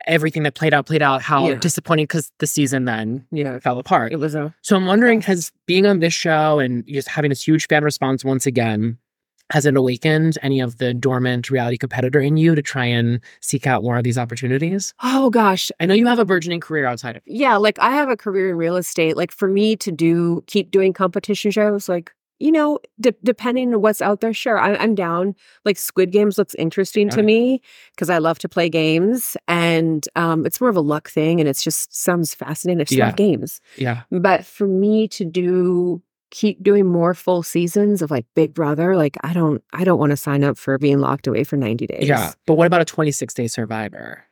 everything 0.07 0.41
that 0.43 0.55
played 0.55 0.73
out 0.73 0.87
played 0.87 1.03
out. 1.03 1.21
How 1.21 1.49
Yeah. 1.49 1.55
disappointing 1.55 2.05
because 2.05 2.31
the 2.39 2.47
season 2.47 2.85
then 2.85 3.25
Yeah. 3.31 3.59
fell 3.59 3.77
apart. 3.77 4.11
It 4.11 4.15
was 4.15 4.33
a 4.33 4.55
So 4.63 4.75
I'm 4.75 4.87
wondering, 4.87 5.21
has 5.21 5.51
being 5.67 5.85
on 5.85 5.99
this 5.99 6.13
show 6.13 6.57
and 6.57 6.83
just 6.87 7.09
having 7.09 7.29
this 7.29 7.47
huge 7.47 7.67
fan 7.67 7.83
response 7.83 8.25
once 8.25 8.47
again, 8.47 8.97
has 9.51 9.65
it 9.65 9.75
awakened 9.75 10.37
any 10.41 10.59
of 10.59 10.77
the 10.77 10.93
dormant 10.93 11.51
reality 11.51 11.77
competitor 11.77 12.19
in 12.19 12.37
you 12.37 12.55
to 12.55 12.61
try 12.61 12.85
and 12.85 13.19
seek 13.41 13.67
out 13.67 13.83
more 13.83 13.97
of 13.97 14.03
these 14.03 14.17
opportunities? 14.17 14.93
oh 15.03 15.29
gosh, 15.29 15.71
I 15.79 15.85
know 15.85 15.93
you 15.93 16.07
have 16.07 16.19
a 16.19 16.25
burgeoning 16.25 16.59
career 16.59 16.85
outside 16.85 17.17
of 17.17 17.21
yeah 17.25 17.55
like 17.57 17.77
i 17.79 17.91
have 17.91 18.09
a 18.09 18.17
career 18.17 18.49
in 18.49 18.55
real 18.55 18.77
estate 18.77 19.15
like 19.15 19.31
for 19.31 19.47
me 19.47 19.75
to 19.75 19.91
do 19.91 20.43
keep 20.47 20.71
doing 20.71 20.93
competition 20.93 21.51
shows 21.51 21.87
like 21.89 22.13
you 22.39 22.51
know 22.51 22.79
de- 22.99 23.15
depending 23.23 23.73
on 23.73 23.81
what's 23.81 24.01
out 24.01 24.21
there 24.21 24.33
sure 24.33 24.57
I- 24.59 24.75
i'm 24.75 24.95
down 24.95 25.35
like 25.65 25.77
squid 25.77 26.11
games 26.11 26.37
looks 26.37 26.53
interesting 26.55 27.09
to 27.09 27.23
me 27.23 27.61
because 27.95 28.09
i 28.09 28.17
love 28.19 28.39
to 28.39 28.49
play 28.49 28.69
games 28.69 29.35
and 29.47 30.07
um, 30.15 30.45
it's 30.45 30.61
more 30.61 30.69
of 30.69 30.75
a 30.77 30.81
luck 30.81 31.09
thing 31.09 31.39
and 31.39 31.49
it's 31.49 31.63
just 31.63 31.95
sounds 31.95 32.33
fascinating 32.33 32.81
i 32.81 32.83
just 32.83 32.97
Yeah. 32.97 33.07
love 33.07 33.15
games 33.15 33.61
Yeah. 33.77 34.01
but 34.11 34.45
for 34.45 34.67
me 34.67 35.07
to 35.09 35.25
do 35.25 36.01
keep 36.29 36.61
doing 36.61 36.85
more 36.85 37.13
full 37.13 37.41
seasons 37.41 38.01
of 38.01 38.11
like 38.11 38.25
big 38.35 38.53
brother 38.53 38.97
like 38.97 39.15
i 39.23 39.31
don't 39.31 39.63
i 39.73 39.83
don't 39.85 39.97
want 39.97 40.09
to 40.09 40.17
sign 40.17 40.43
up 40.43 40.57
for 40.57 40.77
being 40.77 40.99
locked 40.99 41.25
away 41.25 41.43
for 41.45 41.55
90 41.55 41.87
days 41.87 42.07
Yeah. 42.07 42.33
But 42.45 42.55
what 42.55 42.67
about 42.67 42.81
a 42.81 42.85
26 42.85 43.33
day 43.33 43.47
survivor? 43.47 44.23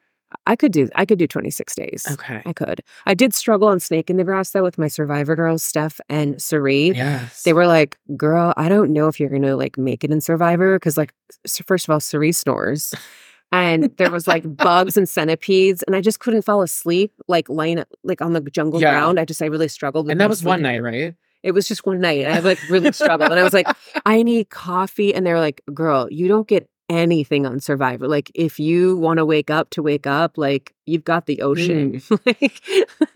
I 0.47 0.55
could 0.55 0.71
do 0.71 0.89
i 0.95 1.05
could 1.05 1.19
do 1.19 1.27
26 1.27 1.75
days 1.75 2.05
Okay. 2.11 2.41
I 2.45 2.53
could. 2.53 2.81
I 3.05 3.13
did 3.13 3.33
struggle 3.33 3.67
on 3.67 3.79
Snake 3.79 4.09
in 4.09 4.17
the 4.17 4.23
Grass 4.23 4.51
though 4.51 4.63
with 4.63 4.77
my 4.77 4.87
Survivor 4.87 5.35
girls, 5.35 5.63
Steph 5.63 5.99
and 6.09 6.41
Cirie. 6.41 6.89
Yes. 6.95 7.43
They 7.43 7.53
were 7.53 7.67
like, 7.67 7.97
"Girl, 8.15 8.53
I 8.57 8.69
don't 8.69 8.91
know 8.91 9.07
if 9.07 9.19
you're 9.19 9.29
gonna 9.29 9.55
like 9.55 9.77
make 9.77 10.03
it 10.03 10.11
in 10.11 10.21
Survivor 10.21 10.77
because 10.77 10.97
like, 10.97 11.13
first 11.65 11.87
of 11.87 11.91
all, 11.91 11.99
Cirie 11.99 12.31
snores, 12.31 12.93
and 13.51 13.91
there 13.97 14.11
was 14.11 14.27
like 14.27 14.43
bugs 14.57 14.97
and 14.97 15.07
centipedes, 15.07 15.83
and 15.83 15.95
I 15.95 16.01
just 16.01 16.19
couldn't 16.19 16.43
fall 16.43 16.61
asleep 16.61 17.13
like 17.27 17.49
lying 17.49 17.83
like 18.03 18.21
on 18.21 18.33
the 18.33 18.41
jungle 18.41 18.81
Yeah. 18.81 18.91
ground. 18.91 19.19
I 19.19 19.25
just 19.25 19.41
I 19.41 19.45
really 19.47 19.67
struggled. 19.67 20.05
with 20.05 20.11
and 20.11 20.21
that 20.21 20.29
was 20.29 20.43
one 20.43 20.61
night, 20.61 20.81
right? 20.81 21.15
It 21.43 21.51
was 21.51 21.67
just 21.67 21.85
one 21.85 21.99
night. 22.01 22.25
I 22.25 22.39
like 22.39 22.59
really 22.69 22.91
struggled, 22.91 23.29
and 23.31 23.39
I 23.39 23.43
was 23.43 23.53
like, 23.53 23.67
I 24.05 24.23
need 24.23 24.49
coffee, 24.49 25.13
and 25.13 25.25
they're 25.25 25.39
like, 25.39 25.61
"Girl, 25.73 26.07
you 26.11 26.27
don't 26.27 26.47
get." 26.47 26.67
Anything 26.87 27.47
on 27.47 27.59
survivor 27.59 28.07
like 28.07 28.31
if 28.35 28.59
you 28.59 28.95
want 28.97 29.17
to 29.17 29.25
wake 29.25 29.49
up 29.49 29.71
to 29.71 29.81
wake 29.81 30.05
up 30.05 30.37
like 30.37 30.75
you've 30.85 31.03
got 31.03 31.25
the 31.25 31.41
ocean 31.41 31.93
mm. 31.93 32.19
like 32.25 32.61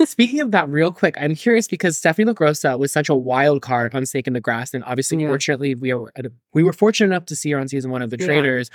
Speaking 0.07 0.39
of 0.39 0.51
that, 0.51 0.67
real 0.69 0.91
quick, 0.91 1.15
I'm 1.19 1.35
curious 1.35 1.67
because 1.67 1.97
Stephanie 1.97 2.31
LaGrossa 2.31 2.79
was 2.79 2.91
such 2.91 3.09
a 3.09 3.15
wild 3.15 3.61
card 3.61 3.93
on 3.93 4.05
Snake 4.05 4.27
in 4.27 4.33
the 4.33 4.39
Grass, 4.41 4.73
and 4.73 4.83
obviously, 4.85 5.21
Yeah. 5.21 5.27
fortunately, 5.27 5.75
we 5.75 5.93
were 5.93 6.11
we 6.53 6.63
were 6.63 6.73
fortunate 6.73 7.07
enough 7.07 7.25
to 7.27 7.35
see 7.35 7.51
her 7.51 7.59
on 7.59 7.67
season 7.67 7.91
one 7.91 8.01
of 8.01 8.09
The 8.09 8.17
Yeah. 8.19 8.25
Traders. 8.25 8.69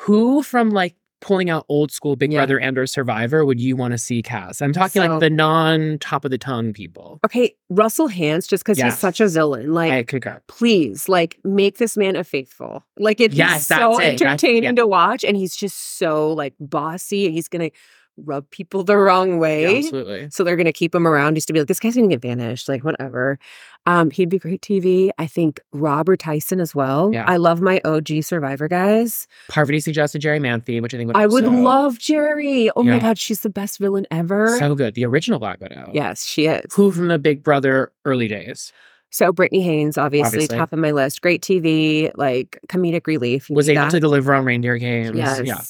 Who 0.00 0.42
from 0.42 0.70
like 0.70 0.96
pulling 1.22 1.48
out 1.48 1.64
old 1.70 1.90
school 1.90 2.16
Big 2.16 2.32
Yeah. 2.32 2.40
Brother 2.40 2.60
and 2.60 2.76
or 2.76 2.86
Survivor 2.86 3.46
would 3.46 3.58
you 3.60 3.76
want 3.76 3.92
to 3.92 3.98
see 3.98 4.20
cast? 4.22 4.60
I'm 4.60 4.72
talking 4.74 5.00
So- 5.00 5.08
like 5.08 5.20
the 5.20 5.30
non 5.30 5.96
top 6.00 6.26
of 6.26 6.30
the 6.30 6.36
tongue 6.36 6.74
people. 6.74 7.20
Okay, 7.24 7.54
Russell 7.70 8.08
Hantz, 8.10 8.46
just 8.46 8.62
because 8.64 8.76
Yes. 8.76 8.92
he's 8.94 8.98
such 8.98 9.20
a 9.20 9.28
villain, 9.28 9.72
like 9.72 10.12
please, 10.48 11.08
like 11.08 11.38
make 11.44 11.78
this 11.78 11.96
man 11.96 12.16
a 12.16 12.24
faithful. 12.24 12.84
Like 12.98 13.20
it's 13.20 13.34
Yes, 13.34 13.66
so 13.68 13.98
it. 14.00 14.20
Entertaining 14.20 14.64
yeah. 14.64 14.72
to 14.72 14.86
watch, 14.86 15.24
and 15.24 15.36
he's 15.36 15.56
just 15.56 15.96
so 15.98 16.32
like 16.32 16.54
bossy, 16.60 17.24
and 17.26 17.34
he's 17.34 17.48
gonna 17.48 17.70
rub 18.16 18.48
people 18.50 18.84
the 18.84 18.96
wrong 18.96 19.38
way. 19.38 19.78
Absolutely. 19.78 20.28
So 20.30 20.44
they're 20.44 20.56
gonna 20.56 20.72
keep 20.72 20.94
him 20.94 21.06
around 21.06 21.34
just 21.36 21.46
to 21.48 21.52
be 21.52 21.60
like, 21.60 21.68
this 21.68 21.80
guy's 21.80 21.94
gonna 21.96 22.08
get 22.08 22.20
vanished, 22.22 22.68
like 22.68 22.84
whatever. 22.84 23.38
Um, 23.86 24.10
he'd 24.10 24.28
be 24.28 24.38
great 24.38 24.60
TV. 24.62 25.10
I 25.18 25.26
think 25.26 25.60
Robert 25.72 26.18
Tyson 26.20 26.60
as 26.60 26.74
well. 26.74 27.10
Yeah. 27.12 27.24
I 27.26 27.36
love 27.38 27.60
my 27.60 27.80
OG 27.84 28.22
Survivor 28.22 28.68
guys. 28.68 29.26
Parvati 29.48 29.80
suggested 29.80 30.22
Jerri 30.22 30.40
Manthey, 30.40 30.80
which 30.80 30.94
I 30.94 30.98
think 30.98 31.08
would 31.08 31.16
I 31.16 31.26
would 31.26 31.44
so, 31.44 31.50
love 31.50 31.98
Jerry. 31.98 32.70
Oh 32.76 32.82
Yeah. 32.84 32.92
my 32.94 32.98
god, 33.00 33.18
she's 33.18 33.40
the 33.40 33.50
best 33.50 33.78
villain 33.78 34.06
ever. 34.10 34.56
so 34.58 34.74
good. 34.74 34.94
The 34.94 35.04
original 35.06 35.38
Black 35.38 35.60
Widow. 35.60 35.90
yes, 35.92 36.24
she 36.24 36.46
is. 36.46 36.72
Who 36.74 36.92
from 36.92 37.08
the 37.08 37.18
Big 37.18 37.42
Brother 37.42 37.90
early 38.04 38.28
days 38.28 38.72
So 39.10 39.32
Britney 39.32 39.62
Haynes, 39.62 39.98
obviously, 39.98 40.38
Obviously. 40.38 40.56
top 40.58 40.72
of 40.72 40.78
my 40.78 40.90
list. 40.92 41.20
Great 41.20 41.42
TV, 41.42 42.10
like 42.16 42.58
comedic 42.68 43.06
relief. 43.06 43.50
You 43.50 43.56
was 43.56 43.68
able 43.68 43.82
that. 43.82 43.90
to 43.90 44.00
deliver 44.00 44.32
on 44.34 44.44
reindeer 44.44 44.76
games. 44.78 45.16
Yes. 45.16 45.40
Yeah. 45.44 45.60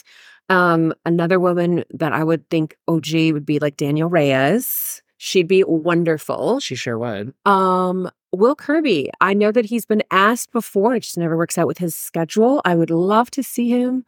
Um, 0.48 0.92
another 1.07 1.40
woman 1.40 1.85
that 1.90 2.12
I 2.12 2.24
would 2.24 2.48
think 2.50 2.76
OG 2.88 3.12
would 3.33 3.46
be 3.46 3.59
like 3.59 3.76
Danielle 3.76 4.09
Reyes. 4.09 5.02
She'd 5.16 5.48
be 5.48 5.62
wonderful. 5.64 6.59
She 6.61 6.74
sure 6.74 6.98
would. 6.98 7.33
Um, 7.46 8.11
Will 8.33 8.57
Kirby. 8.57 9.11
I 9.20 9.35
know 9.35 9.52
that 9.52 9.66
he's 9.66 9.85
been 9.85 10.02
asked 10.11 10.50
before. 10.52 10.96
It 10.96 11.00
just 11.00 11.16
never 11.18 11.37
works 11.37 11.57
out 11.59 11.66
with 11.66 11.78
his 11.78 11.94
schedule. 11.94 12.61
I 12.64 12.74
would 12.74 12.90
love 12.90 13.31
to 13.33 13.42
see 13.42 13.68
him. 13.68 14.05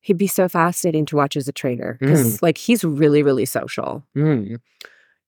He'd 0.00 0.18
be 0.18 0.26
so 0.26 0.48
fascinating 0.48 1.06
to 1.06 1.16
watch 1.16 1.36
as 1.36 1.48
a 1.48 1.52
trainer 1.52 1.96
because, 2.00 2.42
like, 2.42 2.58
he's 2.58 2.84
really, 2.84 3.22
really 3.22 3.44
social. 3.44 4.04
Hmm. 4.14 4.56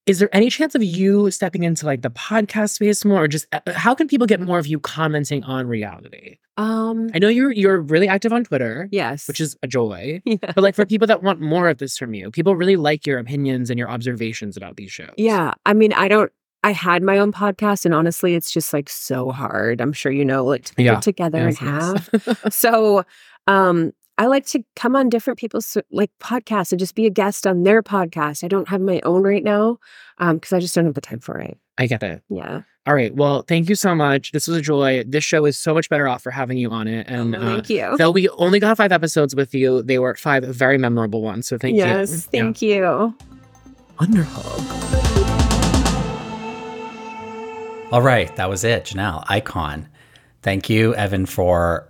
Is 0.06 0.18
there 0.18 0.28
any 0.34 0.50
chance 0.50 0.74
of 0.74 0.82
you 0.82 1.30
stepping 1.30 1.62
into 1.62 1.86
like 1.86 2.02
the 2.02 2.10
podcast 2.10 2.70
space 2.70 3.04
more 3.04 3.22
or 3.24 3.28
just 3.28 3.46
uh, 3.52 3.60
how 3.74 3.94
can 3.94 4.08
people 4.08 4.26
get 4.26 4.40
more 4.40 4.58
of 4.58 4.66
you 4.66 4.80
commenting 4.80 5.44
on 5.44 5.66
reality? 5.66 6.38
Um, 6.56 7.10
I 7.14 7.18
know 7.18 7.28
you're 7.28 7.52
you're 7.52 7.80
really 7.80 8.08
active 8.08 8.32
on 8.32 8.44
Twitter, 8.44 8.88
yes. 8.90 9.28
which 9.28 9.40
is 9.40 9.56
a 9.62 9.68
joy. 9.68 10.20
yeah. 10.26 10.36
But 10.40 10.58
like 10.58 10.74
for 10.74 10.84
people 10.86 11.06
that 11.06 11.22
want 11.22 11.40
more 11.40 11.68
of 11.68 11.78
this 11.78 11.96
from 11.96 12.14
you, 12.14 12.30
people 12.30 12.56
really 12.56 12.76
like 12.76 13.06
your 13.06 13.18
opinions 13.18 13.70
and 13.70 13.78
your 13.78 13.90
observations 13.90 14.56
about 14.56 14.76
these 14.76 14.90
shows. 14.90 15.14
Yeah. 15.16 15.52
I 15.66 15.74
mean, 15.74 15.92
I 15.92 16.08
don't 16.08 16.32
I 16.62 16.72
had 16.72 17.02
my 17.02 17.18
own 17.18 17.32
podcast 17.32 17.84
and 17.86 17.94
honestly 17.94 18.34
it's 18.34 18.50
just 18.50 18.72
like 18.72 18.88
so 18.88 19.30
hard. 19.30 19.80
I'm 19.80 19.92
sure 19.92 20.12
you 20.12 20.24
know, 20.24 20.44
like 20.44 20.64
to 20.64 20.74
put 20.74 20.84
Yeah. 20.84 20.96
it 20.98 21.02
together 21.02 21.38
Yes, 21.38 21.60
and 21.60 21.68
yes. 22.12 22.26
have. 22.26 22.42
so 22.52 23.04
um 23.46 23.92
I 24.20 24.26
like 24.26 24.44
to 24.48 24.62
come 24.76 24.96
on 24.96 25.08
different 25.08 25.38
people's 25.38 25.78
like 25.90 26.10
podcasts 26.20 26.72
and 26.72 26.78
just 26.78 26.94
be 26.94 27.06
a 27.06 27.10
guest 27.10 27.46
on 27.46 27.62
their 27.62 27.82
podcast. 27.82 28.44
I 28.44 28.48
don't 28.48 28.68
have 28.68 28.82
my 28.82 29.00
own 29.02 29.22
right 29.22 29.42
now 29.42 29.78
um 30.18 30.36
because 30.36 30.52
I 30.52 30.60
just 30.60 30.74
don't 30.74 30.84
have 30.84 30.92
the 30.92 31.00
time 31.00 31.20
for 31.20 31.38
it. 31.38 31.56
I 31.78 31.86
get 31.86 32.02
it. 32.02 32.22
Yeah. 32.28 32.60
All 32.86 32.94
right. 32.94 33.14
Well, 33.14 33.40
thank 33.48 33.70
you 33.70 33.74
so 33.74 33.94
much. 33.94 34.32
This 34.32 34.46
was 34.46 34.58
a 34.58 34.60
joy. 34.60 35.04
This 35.06 35.24
show 35.24 35.46
is 35.46 35.56
so 35.56 35.72
much 35.72 35.88
better 35.88 36.06
off 36.06 36.22
for 36.22 36.30
having 36.30 36.58
you 36.58 36.68
on 36.70 36.86
it. 36.86 37.06
And 37.08 37.34
Oh, 37.34 37.38
uh, 37.38 37.54
thank 37.54 37.70
you. 37.70 37.96
though 37.96 38.10
we 38.10 38.28
only 38.30 38.60
got 38.60 38.76
five 38.76 38.92
episodes 38.92 39.34
with 39.34 39.54
you, 39.54 39.82
they 39.82 39.98
were 39.98 40.14
five 40.16 40.44
very 40.44 40.76
memorable 40.76 41.22
ones. 41.22 41.46
So 41.46 41.56
thank 41.56 41.74
yes, 41.78 41.86
you. 42.10 42.14
Yes. 42.16 42.26
Thank 42.26 42.60
you. 42.60 43.14
Wonderful. 43.98 44.42
All 47.90 48.02
right, 48.02 48.34
that 48.36 48.50
was 48.50 48.64
it, 48.64 48.84
Janelle, 48.84 49.24
icon. 49.28 49.88
Thank 50.42 50.68
you, 50.68 50.94
Evan, 50.94 51.24
for 51.26 51.89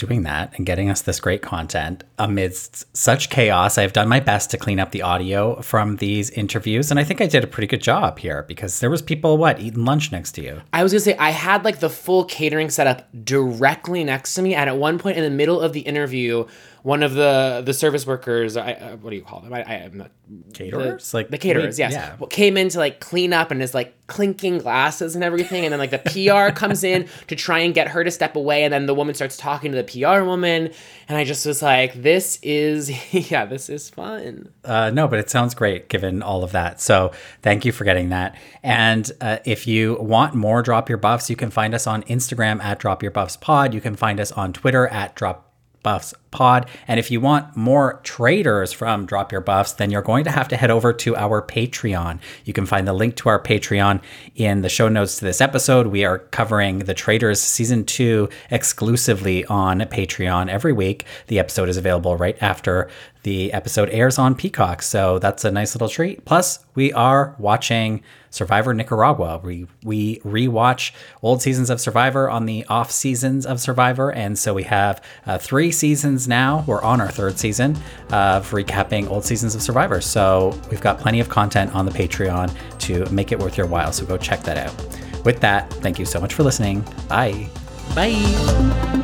doing 0.00 0.22
that 0.22 0.52
and 0.56 0.64
getting 0.64 0.88
us 0.88 1.02
this 1.02 1.20
great 1.20 1.42
content 1.42 2.02
amidst 2.18 2.96
such 2.96 3.28
chaos. 3.28 3.76
I've 3.76 3.92
done 3.92 4.08
my 4.08 4.18
best 4.18 4.50
to 4.50 4.56
clean 4.56 4.80
up 4.80 4.90
the 4.92 5.02
audio 5.02 5.60
from 5.60 5.96
these 5.96 6.30
interviews, 6.30 6.90
and 6.90 6.98
I 6.98 7.04
think 7.04 7.20
I 7.20 7.26
did 7.26 7.44
a 7.44 7.46
pretty 7.46 7.66
good 7.66 7.82
job 7.82 8.18
here 8.18 8.44
because 8.48 8.80
there 8.80 8.90
was 8.90 9.02
people 9.02 9.36
what 9.36 9.60
eating 9.60 9.84
lunch 9.84 10.10
next 10.10 10.32
to 10.32 10.42
you. 10.42 10.62
I 10.72 10.82
was 10.82 10.92
gonna 10.92 11.00
say 11.00 11.16
I 11.18 11.30
had 11.30 11.64
like 11.64 11.80
the 11.80 11.90
full 11.90 12.24
catering 12.24 12.70
setup 12.70 13.06
directly 13.24 14.02
next 14.02 14.34
to 14.34 14.42
me, 14.42 14.54
and 14.54 14.70
at 14.70 14.76
one 14.76 14.98
point 14.98 15.18
in 15.18 15.24
the 15.24 15.30
middle 15.30 15.60
of 15.60 15.74
the 15.74 15.80
interview, 15.80 16.46
one 16.82 17.02
of 17.02 17.14
the 17.14 17.62
the 17.64 17.74
service 17.74 18.06
workers, 18.06 18.56
I, 18.56 18.72
uh, 18.72 18.96
what 18.96 19.10
do 19.10 19.16
you 19.16 19.22
call 19.22 19.40
them? 19.40 19.52
I, 19.52 19.62
I 19.62 19.74
am 19.74 19.98
not 19.98 20.10
Caterers, 20.54 21.10
the, 21.10 21.16
like 21.16 21.28
the 21.30 21.38
caterers, 21.38 21.76
we- 21.76 21.82
yes, 21.82 21.92
yeah. 21.92 22.14
well, 22.18 22.28
came 22.28 22.56
in 22.56 22.68
to 22.68 22.78
like 22.78 23.00
clean 23.00 23.32
up 23.32 23.50
and 23.50 23.60
is 23.62 23.74
like 23.74 23.94
clinking 24.06 24.58
glasses 24.58 25.14
and 25.14 25.24
everything, 25.24 25.64
and 25.64 25.72
then 25.72 25.78
like 25.80 25.90
the 25.90 25.98
PR 25.98 26.54
comes 26.56 26.84
in 26.84 27.08
to 27.26 27.34
try 27.34 27.58
and 27.60 27.74
get 27.74 27.88
her 27.88 28.04
to 28.04 28.10
step 28.10 28.36
away, 28.36 28.62
and 28.64 28.72
then 28.72 28.86
the 28.86 28.94
woman 28.94 29.14
starts 29.14 29.36
talking 29.36 29.72
to 29.72 29.82
the 29.82 29.84
PR 29.84 30.22
woman, 30.22 30.70
and 31.08 31.18
I 31.18 31.24
just 31.24 31.44
was 31.46 31.62
like, 31.62 32.00
this 32.00 32.38
is 32.42 32.90
yeah, 33.30 33.44
this 33.44 33.68
is 33.68 33.90
fun. 33.90 34.50
Uh, 34.64 34.90
no, 34.90 35.08
but 35.08 35.18
it 35.18 35.30
sounds 35.30 35.54
great 35.54 35.88
given 35.88 36.22
all 36.22 36.44
of 36.44 36.52
that. 36.52 36.80
So 36.80 37.10
thank 37.42 37.64
you 37.64 37.72
for 37.72 37.84
getting 37.84 38.10
that. 38.10 38.36
And 38.62 39.10
uh, 39.20 39.38
if 39.44 39.66
you 39.66 39.96
want 40.00 40.34
more 40.34 40.62
Drop 40.62 40.88
Your 40.88 40.98
Buffs, 40.98 41.28
you 41.28 41.36
can 41.36 41.50
find 41.50 41.74
us 41.74 41.86
on 41.88 42.02
Instagram 42.04 42.62
at 42.62 42.78
Drop 42.78 43.02
Your 43.02 43.10
Buffs 43.12 43.36
Pod. 43.36 43.74
You 43.74 43.80
can 43.80 43.96
find 43.96 44.20
us 44.20 44.30
on 44.32 44.52
Twitter 44.52 44.86
at 44.88 45.16
Drop 45.16 45.49
Buffs 45.82 46.14
Pod. 46.30 46.66
And 46.86 47.00
if 47.00 47.10
you 47.10 47.20
want 47.20 47.56
more 47.56 48.00
Traitors 48.04 48.72
from 48.72 49.06
Drop 49.06 49.32
Your 49.32 49.40
Buffs, 49.40 49.72
then 49.72 49.90
you're 49.90 50.02
going 50.02 50.24
to 50.24 50.30
have 50.30 50.48
to 50.48 50.56
head 50.56 50.70
over 50.70 50.92
to 50.92 51.16
our 51.16 51.42
Patreon. 51.42 52.20
You 52.44 52.52
can 52.52 52.66
find 52.66 52.86
the 52.86 52.92
link 52.92 53.16
to 53.16 53.28
our 53.28 53.42
Patreon 53.42 54.00
in 54.36 54.62
the 54.62 54.68
show 54.68 54.88
notes 54.88 55.18
to 55.18 55.24
this 55.24 55.40
episode. 55.40 55.88
We 55.88 56.04
are 56.04 56.18
covering 56.18 56.80
the 56.80 56.94
Traitors 56.94 57.40
season 57.40 57.84
two 57.84 58.28
exclusively 58.50 59.44
on 59.46 59.80
Patreon 59.80 60.48
every 60.48 60.72
week. 60.72 61.04
The 61.26 61.38
episode 61.38 61.68
is 61.68 61.76
available 61.76 62.16
right 62.16 62.40
after 62.40 62.88
the 63.22 63.52
episode 63.52 63.88
airs 63.90 64.18
on 64.18 64.34
Peacock. 64.34 64.82
So 64.82 65.18
that's 65.18 65.44
a 65.44 65.50
nice 65.50 65.74
little 65.74 65.88
treat. 65.88 66.24
Plus, 66.24 66.64
we 66.74 66.92
are 66.92 67.34
watching 67.38 68.02
Survivor 68.30 68.72
Nicaragua. 68.72 69.40
We 69.42 69.66
we 69.82 70.20
rewatch 70.20 70.92
old 71.22 71.42
seasons 71.42 71.68
of 71.68 71.80
Survivor 71.80 72.30
on 72.30 72.46
the 72.46 72.64
off 72.66 72.90
seasons 72.90 73.44
of 73.44 73.60
Survivor, 73.60 74.12
and 74.12 74.38
so 74.38 74.54
we 74.54 74.62
have 74.62 75.02
uh, 75.26 75.36
three 75.36 75.72
seasons 75.72 76.28
now. 76.28 76.64
We're 76.66 76.82
on 76.82 77.00
our 77.00 77.10
third 77.10 77.38
season 77.38 77.76
of 78.12 78.50
recapping 78.50 79.10
old 79.10 79.24
seasons 79.24 79.54
of 79.54 79.62
Survivor. 79.62 80.00
So 80.00 80.58
we've 80.70 80.80
got 80.80 80.98
plenty 80.98 81.20
of 81.20 81.28
content 81.28 81.74
on 81.74 81.86
the 81.86 81.92
Patreon 81.92 82.54
to 82.80 83.10
make 83.12 83.32
it 83.32 83.38
worth 83.38 83.58
your 83.58 83.66
while. 83.66 83.92
So 83.92 84.06
go 84.06 84.16
check 84.16 84.42
that 84.44 84.56
out. 84.56 85.24
With 85.24 85.40
that, 85.40 85.70
thank 85.74 85.98
you 85.98 86.06
so 86.06 86.20
much 86.20 86.34
for 86.34 86.44
listening. 86.44 86.84
Bye. 87.08 87.50
Bye. 87.94 88.99